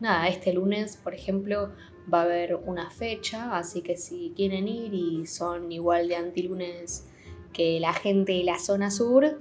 nada, 0.00 0.28
este 0.28 0.52
lunes, 0.52 0.96
por 0.96 1.14
ejemplo, 1.14 1.72
va 2.12 2.20
a 2.20 2.24
haber 2.24 2.56
una 2.56 2.90
fecha, 2.90 3.56
así 3.56 3.82
que 3.82 3.96
si 3.96 4.32
quieren 4.34 4.68
ir 4.68 4.94
y 4.94 5.26
son 5.26 5.70
igual 5.72 6.08
de 6.08 6.16
antilunes 6.16 7.06
que 7.52 7.80
la 7.80 7.92
gente 7.92 8.32
de 8.32 8.44
la 8.44 8.58
zona 8.58 8.90
sur, 8.90 9.40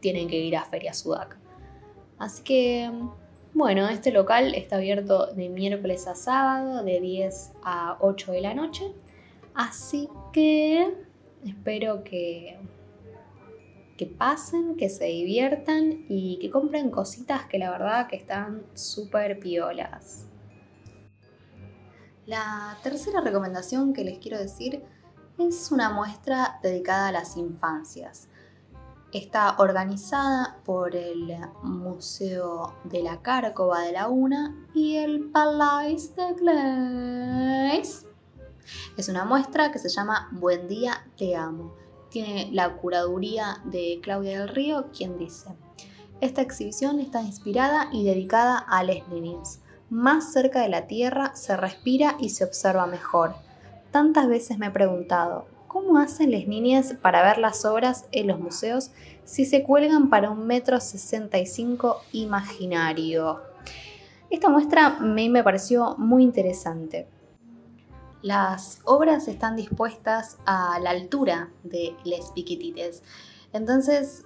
tienen 0.00 0.28
que 0.28 0.38
ir 0.38 0.56
a 0.56 0.64
Feria 0.64 0.92
Sudac. 0.92 1.38
Así 2.18 2.42
que, 2.42 2.90
bueno, 3.54 3.88
este 3.88 4.12
local 4.12 4.54
está 4.54 4.76
abierto 4.76 5.32
de 5.34 5.48
miércoles 5.48 6.06
a 6.06 6.14
sábado, 6.14 6.84
de 6.84 7.00
10 7.00 7.52
a 7.62 7.96
8 8.00 8.32
de 8.32 8.40
la 8.40 8.54
noche. 8.54 8.92
Así 9.54 10.08
que 10.32 10.94
espero 11.44 12.04
que, 12.04 12.58
que 13.96 14.06
pasen, 14.06 14.76
que 14.76 14.88
se 14.88 15.04
diviertan 15.04 16.04
y 16.08 16.38
que 16.40 16.50
compren 16.50 16.90
cositas 16.90 17.46
que 17.46 17.58
la 17.58 17.70
verdad 17.70 18.08
que 18.08 18.16
están 18.16 18.64
súper 18.74 19.38
piolas. 19.38 20.26
La 22.26 22.78
tercera 22.82 23.20
recomendación 23.20 23.92
que 23.92 24.04
les 24.04 24.18
quiero 24.18 24.38
decir 24.38 24.82
es 25.38 25.72
una 25.72 25.90
muestra 25.90 26.60
dedicada 26.62 27.08
a 27.08 27.12
las 27.12 27.36
infancias. 27.36 28.28
Está 29.12 29.56
organizada 29.58 30.58
por 30.64 30.96
el 30.96 31.36
Museo 31.62 32.74
de 32.84 33.02
la 33.02 33.20
Cárcova 33.20 33.80
de 33.80 33.92
la 33.92 34.08
UNA 34.08 34.68
y 34.72 34.96
el 34.96 35.30
Palais 35.30 36.14
de 36.16 36.32
Glace. 36.34 38.06
Es 38.96 39.08
una 39.08 39.24
muestra 39.24 39.70
que 39.70 39.78
se 39.78 39.88
llama 39.88 40.28
Buen 40.32 40.68
día, 40.68 41.04
te 41.18 41.36
amo. 41.36 41.81
Tiene 42.12 42.50
la 42.52 42.76
curaduría 42.76 43.62
de 43.64 43.98
Claudia 44.02 44.40
del 44.40 44.48
Río, 44.48 44.88
quien 44.96 45.16
dice, 45.18 45.48
esta 46.20 46.42
exhibición 46.42 47.00
está 47.00 47.22
inspirada 47.22 47.88
y 47.90 48.04
dedicada 48.04 48.58
a 48.58 48.84
las 48.84 49.08
niñas. 49.08 49.60
Más 49.88 50.30
cerca 50.32 50.60
de 50.60 50.68
la 50.68 50.86
tierra 50.86 51.34
se 51.34 51.56
respira 51.56 52.16
y 52.20 52.28
se 52.28 52.44
observa 52.44 52.86
mejor. 52.86 53.34
Tantas 53.90 54.28
veces 54.28 54.58
me 54.58 54.66
he 54.66 54.70
preguntado, 54.70 55.46
¿cómo 55.68 55.96
hacen 55.96 56.32
las 56.32 56.46
niñas 56.46 56.94
para 57.00 57.22
ver 57.22 57.38
las 57.38 57.64
obras 57.64 58.04
en 58.12 58.26
los 58.26 58.38
museos 58.38 58.90
si 59.24 59.46
se 59.46 59.62
cuelgan 59.62 60.10
para 60.10 60.30
un 60.30 60.46
metro 60.46 60.80
sesenta 60.80 61.38
y 61.38 61.46
cinco 61.46 62.02
imaginario? 62.12 63.40
Esta 64.28 64.50
muestra 64.50 65.00
mí 65.00 65.30
me 65.30 65.42
pareció 65.42 65.96
muy 65.96 66.22
interesante. 66.22 67.08
Las 68.22 68.80
obras 68.84 69.28
están 69.28 69.56
dispuestas 69.56 70.38
a 70.46 70.78
la 70.80 70.90
altura 70.90 71.50
de 71.64 71.96
les 72.04 72.30
piquitites. 72.30 73.02
Entonces 73.52 74.24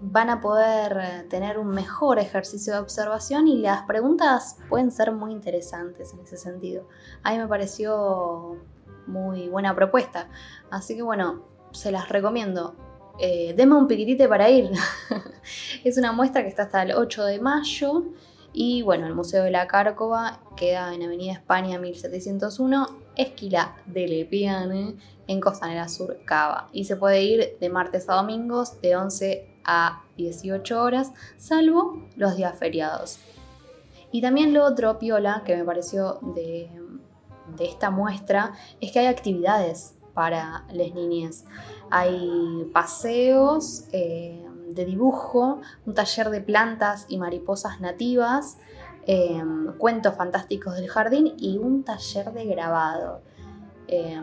van 0.00 0.28
a 0.28 0.40
poder 0.40 1.26
tener 1.28 1.58
un 1.58 1.68
mejor 1.68 2.18
ejercicio 2.18 2.74
de 2.74 2.80
observación 2.80 3.48
y 3.48 3.58
las 3.58 3.82
preguntas 3.82 4.58
pueden 4.68 4.90
ser 4.90 5.12
muy 5.12 5.32
interesantes 5.32 6.12
en 6.12 6.20
ese 6.20 6.36
sentido. 6.36 6.86
A 7.22 7.32
mí 7.32 7.38
me 7.38 7.48
pareció 7.48 8.58
muy 9.06 9.48
buena 9.48 9.74
propuesta. 9.74 10.28
Así 10.70 10.96
que 10.96 11.02
bueno, 11.02 11.44
se 11.72 11.92
las 11.92 12.08
recomiendo. 12.08 12.74
Eh, 13.18 13.54
deme 13.56 13.76
un 13.76 13.86
piquitite 13.86 14.28
para 14.28 14.50
ir. 14.50 14.70
es 15.84 15.96
una 15.96 16.12
muestra 16.12 16.42
que 16.42 16.48
está 16.48 16.64
hasta 16.64 16.82
el 16.82 16.92
8 16.92 17.24
de 17.24 17.40
mayo. 17.40 18.04
Y 18.52 18.82
bueno, 18.82 19.06
el 19.06 19.14
Museo 19.14 19.44
de 19.44 19.50
la 19.50 19.66
Cárcova 19.66 20.40
queda 20.56 20.94
en 20.94 21.02
Avenida 21.02 21.32
España 21.32 21.78
1701, 21.78 22.86
Esquila 23.16 23.76
de 23.86 24.08
Lepiane, 24.08 24.96
en 25.26 25.40
Costanera 25.40 25.88
Sur, 25.88 26.18
Cava. 26.24 26.68
Y 26.72 26.84
se 26.84 26.96
puede 26.96 27.22
ir 27.22 27.56
de 27.60 27.68
martes 27.68 28.08
a 28.08 28.14
domingos 28.14 28.80
de 28.80 28.96
11 28.96 29.48
a 29.64 30.02
18 30.16 30.82
horas, 30.82 31.12
salvo 31.36 32.06
los 32.16 32.36
días 32.36 32.56
feriados. 32.58 33.18
Y 34.12 34.22
también 34.22 34.54
lo 34.54 34.64
otro, 34.64 34.98
Piola, 34.98 35.42
que 35.44 35.56
me 35.56 35.64
pareció 35.64 36.18
de, 36.34 36.70
esta 37.58 37.90
muestra, 37.90 38.52
es 38.80 38.92
que 38.92 39.00
hay 39.00 39.06
actividades 39.06 39.94
para 40.14 40.64
las 40.72 40.94
niñas. 40.94 41.44
Hay 41.90 42.70
paseos 42.72 43.84
eh, 43.92 44.44
de 44.70 44.84
dibujo, 44.84 45.60
un 45.84 45.94
taller 45.94 46.30
de 46.30 46.40
plantas 46.40 47.06
y 47.08 47.18
mariposas 47.18 47.80
nativas, 47.80 48.58
eh, 49.06 49.42
cuentos 49.78 50.14
fantásticos 50.16 50.74
del 50.74 50.88
jardín 50.88 51.34
y 51.38 51.58
un 51.58 51.84
taller 51.84 52.32
de 52.32 52.46
grabado. 52.46 53.22
Eh, 53.86 54.20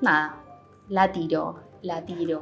nada, 0.00 0.36
la 0.88 1.10
tiro, 1.10 1.56
la 1.82 2.04
tiro. 2.04 2.40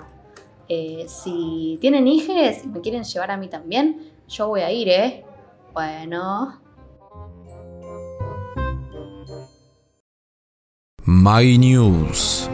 Eh, 0.69 1.07
si 1.09 1.79
tienen 1.81 2.07
hijes 2.07 2.65
y 2.65 2.69
me 2.69 2.81
quieren 2.81 3.05
llevar 3.05 3.31
a 3.31 3.37
mí 3.37 3.49
también, 3.49 4.13
yo 4.29 4.49
voy 4.49 4.61
a 4.61 4.71
ir, 4.71 4.89
¿eh? 4.89 5.25
Bueno. 5.73 6.61
My 11.05 11.59
News. 11.59 12.49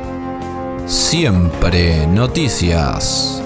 Siempre 0.87 2.07
noticias. 2.07 3.42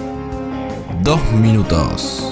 Dos 1.03 1.21
minutos. 1.33 2.30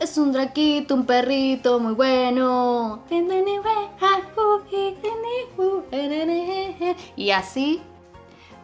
Es 0.00 0.16
un 0.16 0.32
draquito, 0.32 0.94
un 0.94 1.06
perrito 1.06 1.78
muy 1.78 1.94
bueno. 1.94 3.00
Y 7.16 7.30
así 7.30 7.82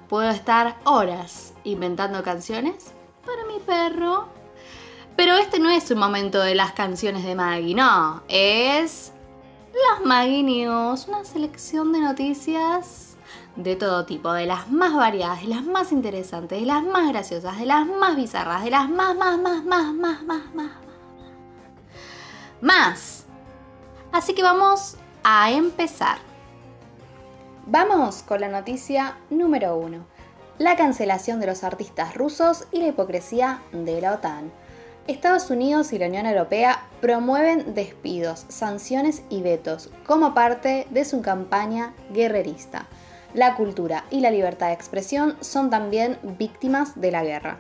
puedo 0.08 0.30
estar 0.30 0.76
horas 0.84 1.52
inventando 1.64 2.22
canciones 2.22 2.92
para 3.24 3.44
mi 3.44 3.60
perro. 3.60 4.28
Pero 5.14 5.34
este 5.36 5.58
no 5.58 5.70
es 5.70 5.90
un 5.90 5.98
momento 5.98 6.40
de 6.40 6.54
las 6.54 6.72
canciones 6.72 7.24
de 7.24 7.34
Maggie, 7.34 7.74
no. 7.74 8.22
Es 8.28 9.12
las 9.72 10.04
Maggie 10.04 10.42
News, 10.42 11.06
una 11.08 11.24
selección 11.24 11.92
de 11.92 12.00
noticias 12.00 13.05
de 13.56 13.76
todo 13.76 14.06
tipo, 14.06 14.32
de 14.32 14.46
las 14.46 14.70
más 14.70 14.94
variadas, 14.94 15.42
de 15.42 15.48
las 15.48 15.64
más 15.64 15.92
interesantes, 15.92 16.60
de 16.60 16.66
las 16.66 16.84
más 16.84 17.08
graciosas, 17.08 17.58
de 17.58 17.66
las 17.66 17.86
más 17.86 18.16
bizarras, 18.16 18.64
de 18.64 18.70
las 18.70 18.88
más, 18.88 19.16
más, 19.16 19.38
más, 19.38 19.64
más, 19.64 19.94
más, 19.94 20.22
más, 20.22 20.54
más 20.54 20.86
más. 22.60 23.24
Así 24.12 24.34
que 24.34 24.42
vamos 24.42 24.96
a 25.22 25.50
empezar. 25.50 26.18
Vamos 27.66 28.22
con 28.22 28.40
la 28.40 28.48
noticia 28.48 29.16
número 29.30 29.76
uno. 29.76 30.06
La 30.58 30.76
cancelación 30.76 31.40
de 31.40 31.46
los 31.46 31.64
artistas 31.64 32.14
rusos 32.14 32.64
y 32.72 32.80
la 32.80 32.88
hipocresía 32.88 33.60
de 33.72 34.00
la 34.00 34.14
OTAN. 34.14 34.50
Estados 35.06 35.50
Unidos 35.50 35.92
y 35.92 35.98
la 35.98 36.06
Unión 36.06 36.26
Europea 36.26 36.82
promueven 37.00 37.74
despidos, 37.74 38.46
sanciones 38.48 39.22
y 39.28 39.42
vetos 39.42 39.90
como 40.06 40.34
parte 40.34 40.86
de 40.90 41.04
su 41.04 41.22
campaña 41.22 41.94
guerrerista. 42.12 42.86
La 43.36 43.54
cultura 43.54 44.06
y 44.10 44.20
la 44.20 44.30
libertad 44.30 44.68
de 44.68 44.72
expresión 44.72 45.36
son 45.42 45.68
también 45.68 46.18
víctimas 46.38 46.98
de 46.98 47.10
la 47.10 47.22
guerra. 47.22 47.58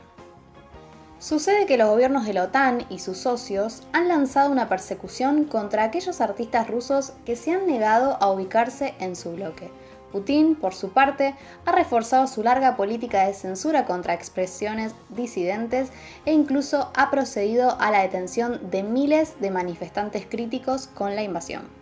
Sucede 1.18 1.66
que 1.66 1.76
los 1.76 1.90
gobiernos 1.90 2.24
de 2.24 2.32
la 2.32 2.44
OTAN 2.44 2.86
y 2.88 2.98
sus 2.98 3.18
socios 3.18 3.82
han 3.92 4.08
lanzado 4.08 4.50
una 4.50 4.70
persecución 4.70 5.44
contra 5.44 5.84
aquellos 5.84 6.22
artistas 6.22 6.66
rusos 6.66 7.12
que 7.26 7.36
se 7.36 7.52
han 7.52 7.66
negado 7.66 8.16
a 8.22 8.30
ubicarse 8.30 8.94
en 9.00 9.14
su 9.16 9.32
bloque. 9.32 9.70
Putin, 10.12 10.54
por 10.54 10.72
su 10.72 10.92
parte, 10.92 11.34
ha 11.66 11.72
reforzado 11.72 12.26
su 12.26 12.42
larga 12.42 12.74
política 12.74 13.26
de 13.26 13.34
censura 13.34 13.84
contra 13.84 14.14
expresiones 14.14 14.94
disidentes 15.10 15.90
e 16.24 16.32
incluso 16.32 16.90
ha 16.96 17.10
procedido 17.10 17.76
a 17.78 17.90
la 17.90 18.00
detención 18.00 18.70
de 18.70 18.82
miles 18.82 19.38
de 19.40 19.50
manifestantes 19.50 20.24
críticos 20.24 20.86
con 20.86 21.14
la 21.14 21.22
invasión. 21.22 21.75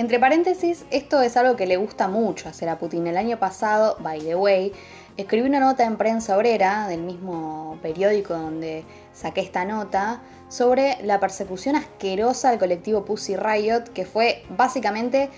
Entre 0.00 0.18
paréntesis, 0.18 0.86
esto 0.90 1.20
es 1.20 1.36
algo 1.36 1.56
que 1.56 1.66
le 1.66 1.76
gusta 1.76 2.08
mucho 2.08 2.48
hacer 2.48 2.70
a 2.70 2.78
Putin. 2.78 3.06
El 3.06 3.18
año 3.18 3.38
pasado, 3.38 3.98
by 4.00 4.18
the 4.20 4.34
way, 4.34 4.72
escribí 5.18 5.46
una 5.46 5.60
nota 5.60 5.84
en 5.84 5.98
prensa 5.98 6.38
obrera 6.38 6.88
del 6.88 7.02
mismo 7.02 7.78
periódico 7.82 8.32
donde 8.32 8.86
saqué 9.12 9.42
esta 9.42 9.66
nota 9.66 10.22
sobre 10.48 10.96
la 11.02 11.20
persecución 11.20 11.76
asquerosa 11.76 12.48
al 12.48 12.58
colectivo 12.58 13.04
Pussy 13.04 13.36
Riot, 13.36 13.90
que 13.92 14.06
fue 14.06 14.42
básicamente 14.56 15.28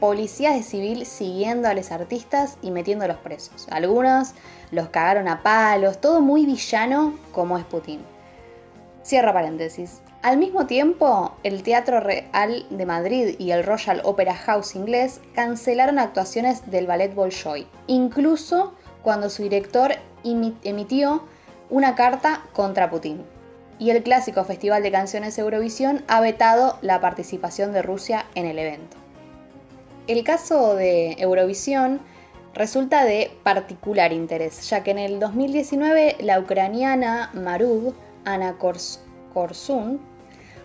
policías 0.00 0.54
de 0.54 0.64
civil 0.64 1.06
siguiendo 1.06 1.66
a 1.68 1.72
los 1.72 1.90
artistas 1.90 2.58
y 2.60 2.72
metiéndolos 2.72 3.16
presos. 3.16 3.68
Algunos 3.70 4.34
los 4.70 4.90
cagaron 4.90 5.28
a 5.28 5.42
palos, 5.42 5.98
todo 5.98 6.20
muy 6.20 6.44
villano 6.44 7.14
como 7.32 7.56
es 7.56 7.64
Putin. 7.64 8.02
Cierra 9.02 9.32
paréntesis. 9.32 10.02
Al 10.22 10.36
mismo 10.36 10.66
tiempo, 10.66 11.32
el 11.44 11.62
Teatro 11.62 11.98
Real 11.98 12.66
de 12.68 12.84
Madrid 12.84 13.36
y 13.38 13.52
el 13.52 13.64
Royal 13.64 14.02
Opera 14.04 14.34
House 14.34 14.76
inglés 14.76 15.18
cancelaron 15.34 15.98
actuaciones 15.98 16.70
del 16.70 16.86
ballet 16.86 17.14
Bolshoi, 17.14 17.66
incluso 17.86 18.74
cuando 19.02 19.30
su 19.30 19.44
director 19.44 19.92
emitió 20.22 21.24
una 21.70 21.94
carta 21.94 22.42
contra 22.52 22.90
Putin. 22.90 23.22
Y 23.78 23.88
el 23.88 24.02
clásico 24.02 24.44
Festival 24.44 24.82
de 24.82 24.92
Canciones 24.92 25.38
Eurovisión 25.38 26.04
ha 26.06 26.20
vetado 26.20 26.76
la 26.82 27.00
participación 27.00 27.72
de 27.72 27.80
Rusia 27.80 28.26
en 28.34 28.44
el 28.44 28.58
evento. 28.58 28.98
El 30.06 30.22
caso 30.22 30.74
de 30.74 31.12
Eurovisión 31.12 31.98
resulta 32.52 33.06
de 33.06 33.30
particular 33.42 34.12
interés, 34.12 34.68
ya 34.68 34.82
que 34.82 34.90
en 34.90 34.98
el 34.98 35.18
2019 35.18 36.16
la 36.20 36.38
ucraniana 36.38 37.30
Marud 37.32 37.94
Ana 38.26 38.56
Korsun 38.58 40.09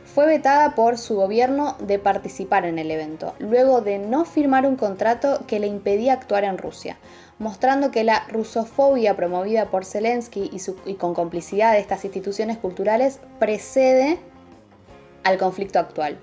fue 0.05 0.25
vetada 0.27 0.75
por 0.75 0.97
su 0.97 1.15
gobierno 1.15 1.75
de 1.79 1.99
participar 1.99 2.65
en 2.65 2.79
el 2.79 2.91
evento, 2.91 3.33
luego 3.39 3.81
de 3.81 3.97
no 3.97 4.23
firmar 4.23 4.65
un 4.65 4.75
contrato 4.75 5.41
que 5.47 5.59
le 5.59 5.67
impedía 5.67 6.13
actuar 6.13 6.43
en 6.43 6.57
Rusia, 6.57 6.97
mostrando 7.39 7.91
que 7.91 8.03
la 8.03 8.25
rusofobia 8.29 9.15
promovida 9.15 9.65
por 9.71 9.83
Zelensky 9.83 10.51
y, 10.85 10.93
con 10.93 11.13
complicidad 11.13 11.73
de 11.73 11.79
estas 11.79 12.05
instituciones 12.05 12.57
culturales 12.57 13.19
precede 13.39 14.19
al 15.23 15.37
conflicto 15.37 15.79
actual. 15.79 16.17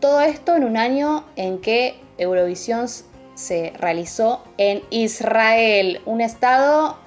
Todo 0.00 0.20
esto 0.20 0.54
en 0.54 0.64
un 0.64 0.76
año 0.76 1.24
en 1.36 1.60
que 1.60 1.98
Eurovisión 2.18 2.86
se 3.34 3.72
realizó 3.78 4.44
en 4.58 4.82
Israel, 4.90 6.00
un 6.04 6.20
estado 6.20 6.98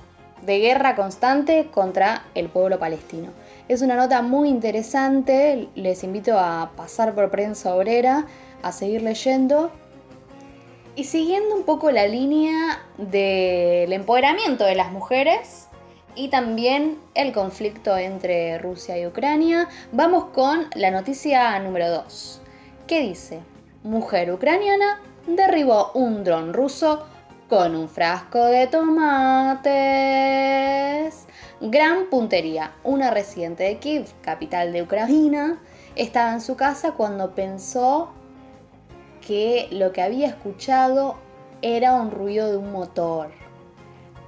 de 0.41 0.59
guerra 0.59 0.95
constante 0.95 1.67
contra 1.71 2.25
el 2.35 2.49
pueblo 2.49 2.79
palestino. 2.79 3.29
Es 3.67 3.81
una 3.81 3.95
nota 3.97 4.21
muy 4.21 4.47
interesante, 4.47 5.67
les 5.75 6.05
invito 6.05 6.39
a 6.39 6.71
pasar 6.77 7.13
por 7.13 7.29
prensa 7.29 7.75
obrera, 7.75 8.25
a 8.63 8.71
seguir 8.71 9.01
leyendo. 9.01 9.71
Y 10.95 11.03
siguiendo 11.03 11.53
un 11.53 11.63
poco 11.63 11.91
la 11.91 12.07
línea 12.07 12.79
del 12.97 13.91
empoderamiento 13.91 14.63
de 14.63 14.75
las 14.75 14.93
mujeres 14.93 15.67
y 16.15 16.29
también 16.29 16.97
el 17.13 17.33
conflicto 17.33 17.97
entre 17.97 18.57
Rusia 18.57 18.97
y 18.97 19.05
Ucrania, 19.05 19.67
vamos 19.91 20.25
con 20.33 20.67
la 20.73 20.89
noticia 20.89 21.59
número 21.59 21.89
2, 21.89 22.41
que 22.87 23.01
dice, 23.01 23.41
mujer 23.83 24.31
ucraniana 24.31 25.01
derribó 25.27 25.91
un 25.93 26.23
dron 26.23 26.53
ruso 26.53 27.05
con 27.49 27.75
un 27.75 27.87
frasco 27.87 28.43
de 28.45 28.67
tomates. 28.67 29.67
Gran 31.61 32.09
puntería. 32.09 32.73
Una 32.83 33.09
residente 33.09 33.63
de 33.63 33.77
Kiev, 33.77 34.07
capital 34.21 34.73
de 34.73 34.81
Ucrania, 34.83 35.57
estaba 35.95 36.33
en 36.33 36.41
su 36.41 36.57
casa 36.57 36.91
cuando 36.91 37.33
pensó 37.35 38.09
que 39.25 39.67
lo 39.71 39.93
que 39.93 40.01
había 40.01 40.27
escuchado 40.27 41.15
era 41.61 41.95
un 41.95 42.11
ruido 42.11 42.51
de 42.51 42.57
un 42.57 42.71
motor. 42.71 43.31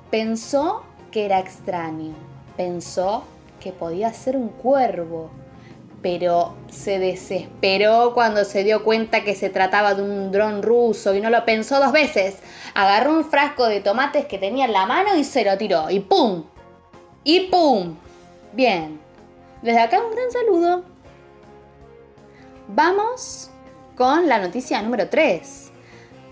Pensó 0.09 0.83
que 1.11 1.25
era 1.25 1.39
extraño. 1.39 2.13
Pensó 2.55 3.23
que 3.59 3.71
podía 3.73 4.13
ser 4.13 4.37
un 4.37 4.47
cuervo, 4.49 5.29
pero 6.01 6.55
se 6.71 6.99
desesperó 6.99 8.13
cuando 8.13 8.45
se 8.45 8.63
dio 8.63 8.83
cuenta 8.83 9.23
que 9.23 9.35
se 9.35 9.49
trataba 9.49 9.93
de 9.93 10.03
un 10.03 10.31
dron 10.31 10.63
ruso 10.63 11.13
y 11.13 11.21
no 11.21 11.29
lo 11.29 11.45
pensó 11.45 11.79
dos 11.79 11.91
veces. 11.91 12.37
Agarró 12.73 13.13
un 13.13 13.25
frasco 13.25 13.67
de 13.67 13.81
tomates 13.81 14.25
que 14.25 14.37
tenía 14.37 14.65
en 14.65 14.73
la 14.73 14.85
mano 14.85 15.15
y 15.15 15.23
se 15.23 15.43
lo 15.43 15.57
tiró. 15.57 15.89
Y 15.89 15.99
¡pum! 15.99 16.45
Y 17.23 17.47
¡pum! 17.47 17.95
Bien. 18.53 18.99
Desde 19.61 19.79
acá 19.79 20.01
un 20.01 20.11
gran 20.11 20.31
saludo. 20.31 20.83
Vamos 22.69 23.49
con 23.97 24.27
la 24.27 24.39
noticia 24.39 24.81
número 24.81 25.09
3. 25.09 25.71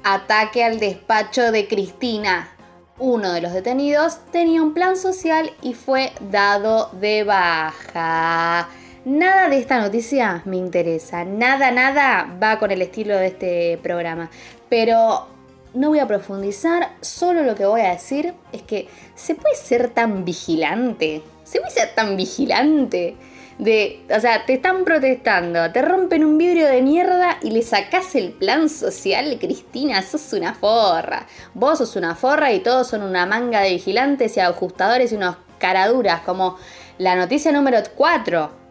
Ataque 0.04 0.64
al 0.64 0.80
despacho 0.80 1.52
de 1.52 1.68
Cristina. 1.68 2.54
Uno 3.00 3.32
de 3.32 3.42
los 3.42 3.54
detenidos 3.54 4.20
tenía 4.32 4.64
un 4.64 4.74
plan 4.74 4.98
social 4.98 5.52
y 5.62 5.74
fue 5.74 6.14
dado 6.32 6.90
de 6.94 7.24
baja. 7.24 8.70
Nada 9.08 9.48
de 9.48 9.58
esta 9.58 9.80
noticia 9.80 10.42
me 10.44 10.58
interesa, 10.58 11.24
nada, 11.24 11.72
nada 11.72 12.30
va 12.44 12.60
con 12.60 12.72
el 12.72 12.82
estilo 12.82 13.16
de 13.16 13.28
este 13.28 13.80
programa. 13.82 14.30
Pero 14.68 15.30
no 15.74 15.88
voy 15.88 16.00
a 16.00 16.08
profundizar, 16.08 16.90
solo 17.00 17.44
lo 17.44 17.56
que 17.56 17.66
voy 17.66 17.80
a 17.80 17.92
decir 17.92 18.34
es 18.52 18.64
que 18.64 18.90
se 19.16 19.36
puede 19.36 19.56
ser 19.56 19.92
tan 19.92 20.26
vigilante, 20.26 21.22
se 21.46 21.62
puede 21.62 21.72
ser 21.72 21.96
tan 21.96 22.18
vigilante 22.18 23.16
de, 23.60 24.02
o 24.14 24.20
sea, 24.20 24.46
te 24.46 24.56
están 24.56 24.84
protestando, 24.84 25.72
te 25.72 25.82
rompen 25.82 26.26
un 26.26 26.38
vidrio 26.38 26.68
de 26.68 26.82
mierda 26.82 27.38
y 27.42 27.52
le 27.52 27.62
sacás 27.62 28.14
el 28.14 28.34
plan 28.34 28.68
social, 28.68 29.38
Cristina, 29.40 30.02
sos 30.02 30.34
una 30.34 30.54
forra. 30.54 31.28
Vos 31.54 31.78
sos 31.78 31.96
una 31.96 32.14
forra 32.14 32.52
y 32.52 32.60
todos 32.60 32.90
son 32.90 33.04
una 33.04 33.26
manga 33.26 33.62
de 33.62 33.70
vigilantes 33.70 34.36
y 34.36 34.42
ajustadores 34.42 35.14
y 35.14 35.16
unos 35.16 35.38
caraduras, 35.60 36.20
como 36.24 36.58
la 36.98 37.16
noticia 37.16 37.54
número 37.54 37.78
4 37.96 38.67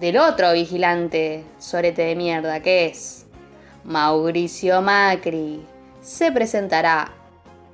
del 0.00 0.16
otro 0.16 0.52
vigilante 0.52 1.44
sorete 1.58 2.02
de 2.02 2.16
mierda, 2.16 2.60
que 2.60 2.86
es 2.86 3.26
Mauricio 3.84 4.80
Macri. 4.80 5.64
Se 6.00 6.32
presentará 6.32 7.12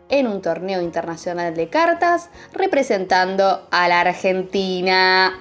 en 0.09 0.27
un 0.27 0.43
torneo 0.43 0.83
internacional 0.83 1.55
de 1.55 1.69
cartas 1.69 2.29
representando 2.53 3.69
a 3.71 3.89
la 3.89 4.01
Argentina. 4.01 5.39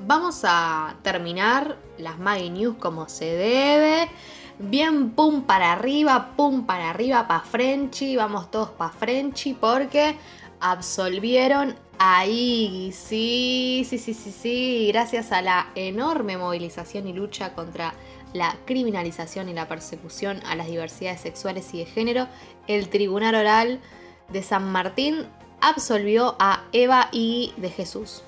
Vamos 0.00 0.42
a 0.44 0.96
terminar 1.02 1.76
las 1.98 2.18
Maggie 2.18 2.50
News 2.50 2.76
como 2.78 3.08
se 3.08 3.26
debe. 3.26 4.08
Bien, 4.58 5.10
pum 5.10 5.42
para 5.42 5.72
arriba, 5.72 6.32
pum 6.36 6.64
para 6.64 6.88
arriba, 6.88 7.28
pa' 7.28 7.40
Frenchy. 7.40 8.16
Vamos 8.16 8.50
todos 8.50 8.70
pa' 8.70 8.90
Frenchy 8.90 9.52
porque 9.52 10.16
absolvieron 10.60 11.76
ahí. 11.98 12.92
Sí, 12.92 13.86
sí, 13.88 13.98
sí, 13.98 14.14
sí, 14.14 14.32
sí. 14.32 14.88
Gracias 14.88 15.32
a 15.32 15.42
la 15.42 15.68
enorme 15.74 16.36
movilización 16.36 17.08
y 17.08 17.12
lucha 17.12 17.54
contra 17.54 17.94
la 18.32 18.56
criminalización 18.66 19.48
y 19.48 19.54
la 19.54 19.68
persecución 19.68 20.40
a 20.46 20.56
las 20.56 20.66
diversidades 20.66 21.20
sexuales 21.20 21.72
y 21.74 21.78
de 21.78 21.86
género, 21.86 22.28
el 22.66 22.88
Tribunal 22.88 23.34
Oral 23.34 23.80
de 24.28 24.42
San 24.42 24.70
Martín 24.70 25.26
absolvió 25.60 26.36
a 26.38 26.64
Eva 26.72 27.08
y 27.12 27.54
de 27.56 27.70
Jesús. 27.70 28.22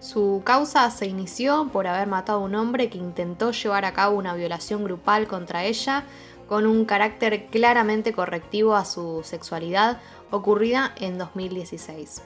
Su 0.00 0.42
causa 0.44 0.90
se 0.90 1.06
inició 1.06 1.68
por 1.72 1.86
haber 1.86 2.08
matado 2.08 2.40
a 2.40 2.42
un 2.42 2.54
hombre 2.54 2.90
que 2.90 2.98
intentó 2.98 3.52
llevar 3.52 3.84
a 3.84 3.92
cabo 3.92 4.16
una 4.16 4.34
violación 4.34 4.84
grupal 4.84 5.28
contra 5.28 5.64
ella 5.64 6.04
con 6.48 6.66
un 6.66 6.84
carácter 6.84 7.46
claramente 7.46 8.12
correctivo 8.12 8.74
a 8.74 8.84
su 8.84 9.22
sexualidad 9.22 10.00
ocurrida 10.30 10.92
en 10.96 11.18
2016. 11.18 12.22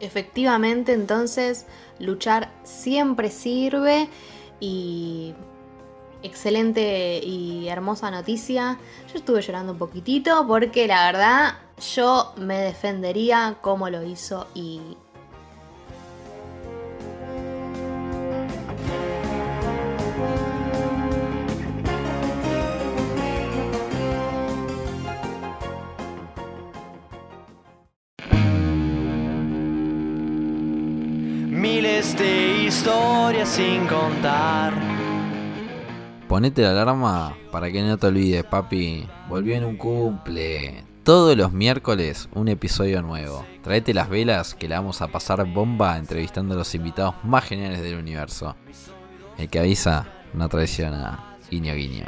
Efectivamente, 0.00 0.92
entonces, 0.92 1.66
luchar 1.98 2.50
siempre 2.62 3.30
sirve 3.30 4.08
y 4.60 5.34
excelente 6.22 7.20
y 7.22 7.68
hermosa 7.68 8.10
noticia. 8.10 8.78
Yo 9.12 9.18
estuve 9.18 9.42
llorando 9.42 9.72
un 9.72 9.78
poquitito 9.78 10.46
porque 10.46 10.86
la 10.86 11.06
verdad 11.06 11.54
yo 11.94 12.32
me 12.36 12.58
defendería 12.58 13.56
como 13.60 13.88
lo 13.90 14.02
hizo 14.02 14.46
y 14.54 14.80
sin 33.48 33.86
contar. 33.86 34.72
Ponete 36.28 36.62
la 36.62 36.70
alarma 36.70 37.34
para 37.50 37.72
que 37.72 37.82
no 37.82 37.96
te 37.96 38.06
olvides, 38.06 38.44
papi. 38.44 39.08
Volvió 39.28 39.56
en 39.56 39.64
un 39.64 39.76
cumple. 39.76 40.84
Todos 41.02 41.34
los 41.36 41.52
miércoles 41.52 42.28
un 42.34 42.48
episodio 42.48 43.00
nuevo. 43.00 43.46
Traete 43.62 43.94
las 43.94 44.10
velas 44.10 44.54
que 44.54 44.68
la 44.68 44.78
vamos 44.78 45.00
a 45.00 45.08
pasar 45.08 45.46
bomba 45.46 45.96
entrevistando 45.96 46.54
a 46.54 46.58
los 46.58 46.74
invitados 46.74 47.14
más 47.24 47.44
geniales 47.44 47.80
del 47.80 47.98
universo. 47.98 48.54
El 49.38 49.48
que 49.48 49.58
avisa 49.58 50.06
no 50.34 50.48
traiciona. 50.50 51.38
Guiño 51.50 51.74
guiño. 51.74 52.04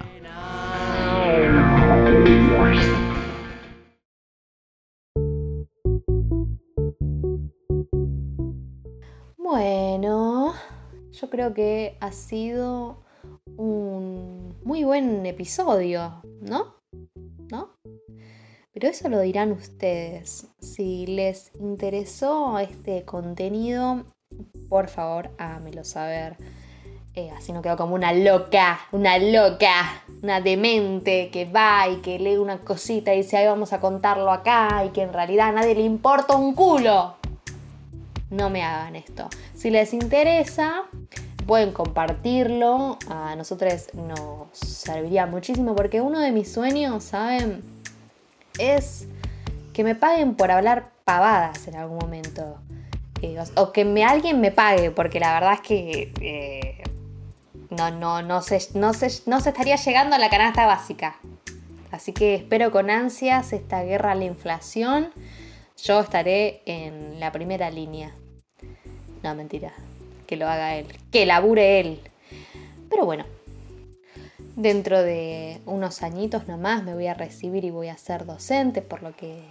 Bueno, 9.38 10.54
yo 11.12 11.30
creo 11.30 11.54
que 11.54 11.96
ha 12.00 12.12
sido 12.12 13.02
un 13.56 14.56
muy 14.64 14.84
buen 14.84 15.26
episodio, 15.26 16.22
¿no? 16.40 16.74
¿No? 17.50 17.70
Pero 18.72 18.88
eso 18.88 19.08
lo 19.08 19.20
dirán 19.20 19.52
ustedes. 19.52 20.46
Si 20.60 21.06
les 21.06 21.52
interesó 21.56 22.58
este 22.58 23.04
contenido, 23.04 24.04
por 24.68 24.88
favor, 24.88 25.30
hágamelo 25.38 25.84
saber. 25.84 26.36
Eh, 27.14 27.30
así 27.36 27.52
no 27.52 27.60
quedo 27.60 27.76
como 27.76 27.96
una 27.96 28.12
loca, 28.12 28.80
una 28.92 29.18
loca, 29.18 30.04
una 30.22 30.40
demente 30.40 31.28
que 31.30 31.44
va 31.44 31.88
y 31.88 31.96
que 31.96 32.20
lee 32.20 32.36
una 32.36 32.58
cosita 32.60 33.12
y 33.12 33.18
dice, 33.18 33.36
ahí 33.36 33.46
vamos 33.46 33.72
a 33.72 33.80
contarlo 33.80 34.30
acá 34.30 34.84
y 34.86 34.90
que 34.90 35.02
en 35.02 35.12
realidad 35.12 35.48
a 35.48 35.52
nadie 35.52 35.74
le 35.74 35.82
importa 35.82 36.36
un 36.36 36.54
culo. 36.54 37.19
No 38.30 38.48
me 38.48 38.62
hagan 38.62 38.96
esto. 38.96 39.28
Si 39.54 39.70
les 39.70 39.92
interesa, 39.92 40.84
pueden 41.46 41.72
compartirlo. 41.72 42.96
A 43.08 43.34
nosotros 43.36 43.88
nos 43.94 44.56
serviría 44.56 45.26
muchísimo 45.26 45.74
porque 45.74 46.00
uno 46.00 46.20
de 46.20 46.30
mis 46.30 46.52
sueños, 46.52 47.02
¿saben? 47.02 47.62
Es 48.58 49.06
que 49.72 49.82
me 49.82 49.94
paguen 49.94 50.36
por 50.36 50.50
hablar 50.50 50.90
pavadas 51.04 51.66
en 51.66 51.74
algún 51.74 51.98
momento. 51.98 52.58
O, 53.56 53.72
que 53.72 53.82
alguien 54.04 54.40
me 54.40 54.50
pague, 54.50 54.90
porque 54.92 55.20
la 55.20 55.34
verdad 55.34 55.54
es 55.54 55.60
que 55.60 56.12
eh, 56.20 56.82
no, 57.68 57.90
no, 57.90 58.22
no, 58.22 58.42
se, 58.42 58.58
no, 58.74 58.92
no 59.26 59.40
se 59.40 59.48
estaría 59.50 59.76
llegando 59.76 60.16
a 60.16 60.18
la 60.18 60.30
canasta 60.30 60.66
básica. 60.66 61.16
Así 61.90 62.12
que 62.12 62.36
espero 62.36 62.70
con 62.70 62.90
ansias 62.90 63.52
esta 63.52 63.82
guerra 63.82 64.12
a 64.12 64.14
la 64.14 64.24
inflación. 64.24 65.10
Yo 65.82 66.00
estaré 66.00 66.62
en 66.66 67.18
la 67.18 67.32
primera 67.32 67.70
línea. 67.70 68.14
No, 69.22 69.34
mentira. 69.34 69.72
Que 70.26 70.36
lo 70.36 70.46
haga 70.48 70.76
él. 70.76 70.86
Que 71.10 71.26
labure 71.26 71.80
él. 71.80 72.00
Pero 72.88 73.04
bueno. 73.04 73.24
Dentro 74.56 75.02
de 75.02 75.60
unos 75.66 76.02
añitos 76.02 76.46
nomás 76.48 76.82
me 76.82 76.94
voy 76.94 77.06
a 77.06 77.14
recibir 77.14 77.64
y 77.64 77.70
voy 77.70 77.88
a 77.88 77.96
ser 77.96 78.26
docente, 78.26 78.82
por 78.82 79.02
lo 79.02 79.14
que... 79.16 79.48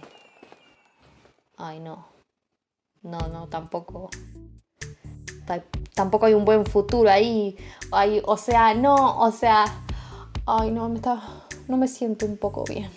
Ay, 1.56 1.80
no. 1.80 2.06
No, 3.02 3.18
no, 3.28 3.48
tampoco. 3.48 4.10
Ta- 5.46 5.64
Tampoco 5.94 6.26
hay 6.26 6.34
un 6.34 6.44
buen 6.44 6.64
futuro 6.64 7.10
ahí. 7.10 7.56
Ay, 7.92 8.22
o 8.24 8.36
sea, 8.36 8.74
no, 8.74 9.18
o 9.20 9.32
sea... 9.32 9.64
Ay, 10.46 10.70
no, 10.70 10.88
me 10.88 10.96
está... 10.96 11.20
No 11.68 11.76
me 11.76 11.88
siento 11.88 12.26
un 12.26 12.36
poco 12.36 12.64
bien. 12.64 12.90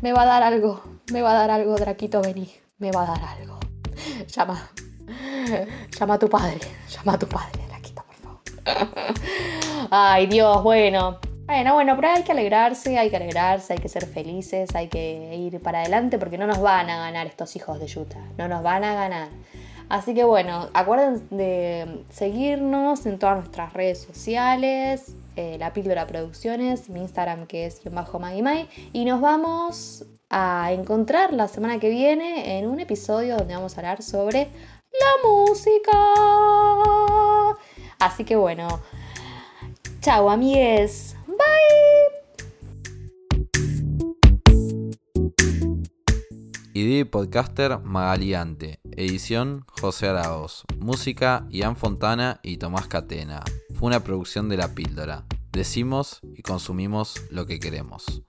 Me 0.00 0.12
va 0.12 0.22
a 0.22 0.26
dar 0.26 0.42
algo. 0.42 0.82
Me 1.12 1.22
va 1.22 1.30
a 1.32 1.34
dar 1.34 1.50
algo, 1.50 1.74
Draquito, 1.76 2.20
vení. 2.22 2.52
Me 2.78 2.90
va 2.92 3.02
a 3.04 3.06
dar 3.06 3.24
algo. 3.24 3.58
Llama. 4.28 4.70
Llama 5.98 6.14
a 6.14 6.18
tu 6.18 6.28
padre. 6.28 6.58
Llama 6.90 7.14
a 7.14 7.18
tu 7.18 7.26
padre, 7.26 7.60
Draquito, 7.68 8.04
por 8.04 8.14
favor. 8.14 8.40
Ay, 9.90 10.26
Dios, 10.26 10.62
bueno. 10.62 11.18
Bueno, 11.46 11.72
bueno, 11.72 11.96
pero 11.96 12.08
hay 12.08 12.22
que 12.24 12.32
alegrarse, 12.32 12.98
hay 12.98 13.08
que 13.08 13.16
alegrarse, 13.16 13.72
hay 13.72 13.78
que 13.78 13.88
ser 13.88 14.04
felices, 14.04 14.74
hay 14.74 14.88
que 14.88 15.34
ir 15.34 15.60
para 15.62 15.80
adelante 15.80 16.18
porque 16.18 16.36
no 16.36 16.46
nos 16.46 16.60
van 16.60 16.90
a 16.90 16.98
ganar 16.98 17.26
estos 17.26 17.56
hijos 17.56 17.80
de 17.80 17.86
Utah. 17.98 18.20
No 18.36 18.48
nos 18.48 18.62
van 18.62 18.84
a 18.84 18.94
ganar. 18.94 19.28
Así 19.88 20.12
que 20.12 20.24
bueno, 20.24 20.68
acuérdense 20.74 21.24
de 21.30 22.04
seguirnos 22.10 23.06
en 23.06 23.18
todas 23.18 23.38
nuestras 23.38 23.72
redes 23.72 24.02
sociales, 24.02 25.14
eh, 25.36 25.56
La 25.58 25.72
Píldora 25.72 26.06
Producciones, 26.06 26.90
mi 26.90 27.00
Instagram 27.00 27.46
que 27.46 27.64
es 27.64 27.80
bajo 27.90 28.18
Magimai, 28.18 28.68
y 28.92 29.06
nos 29.06 29.22
vamos 29.22 30.04
a 30.28 30.70
encontrar 30.72 31.32
la 31.32 31.48
semana 31.48 31.78
que 31.78 31.88
viene 31.88 32.58
en 32.58 32.68
un 32.68 32.80
episodio 32.80 33.38
donde 33.38 33.54
vamos 33.54 33.74
a 33.74 33.80
hablar 33.80 34.02
sobre 34.02 34.48
la 34.92 35.28
música. 35.28 35.92
Así 37.98 38.24
que 38.24 38.36
bueno, 38.36 38.80
chao 40.00 40.30
amigues, 40.30 41.16
bye. 41.26 42.08
Y 46.74 47.04
podcaster 47.04 47.80
Magaliante. 47.80 48.78
Edición 48.92 49.64
José 49.80 50.08
Araoz. 50.08 50.64
Música 50.78 51.46
Ian 51.50 51.76
Fontana 51.76 52.38
y 52.42 52.58
Tomás 52.58 52.86
Catena. 52.86 53.42
Fue 53.74 53.88
una 53.88 54.04
producción 54.04 54.48
de 54.48 54.58
La 54.58 54.74
Píldora. 54.74 55.26
Decimos 55.50 56.20
y 56.34 56.42
consumimos 56.42 57.20
lo 57.30 57.46
que 57.46 57.58
queremos. 57.58 58.22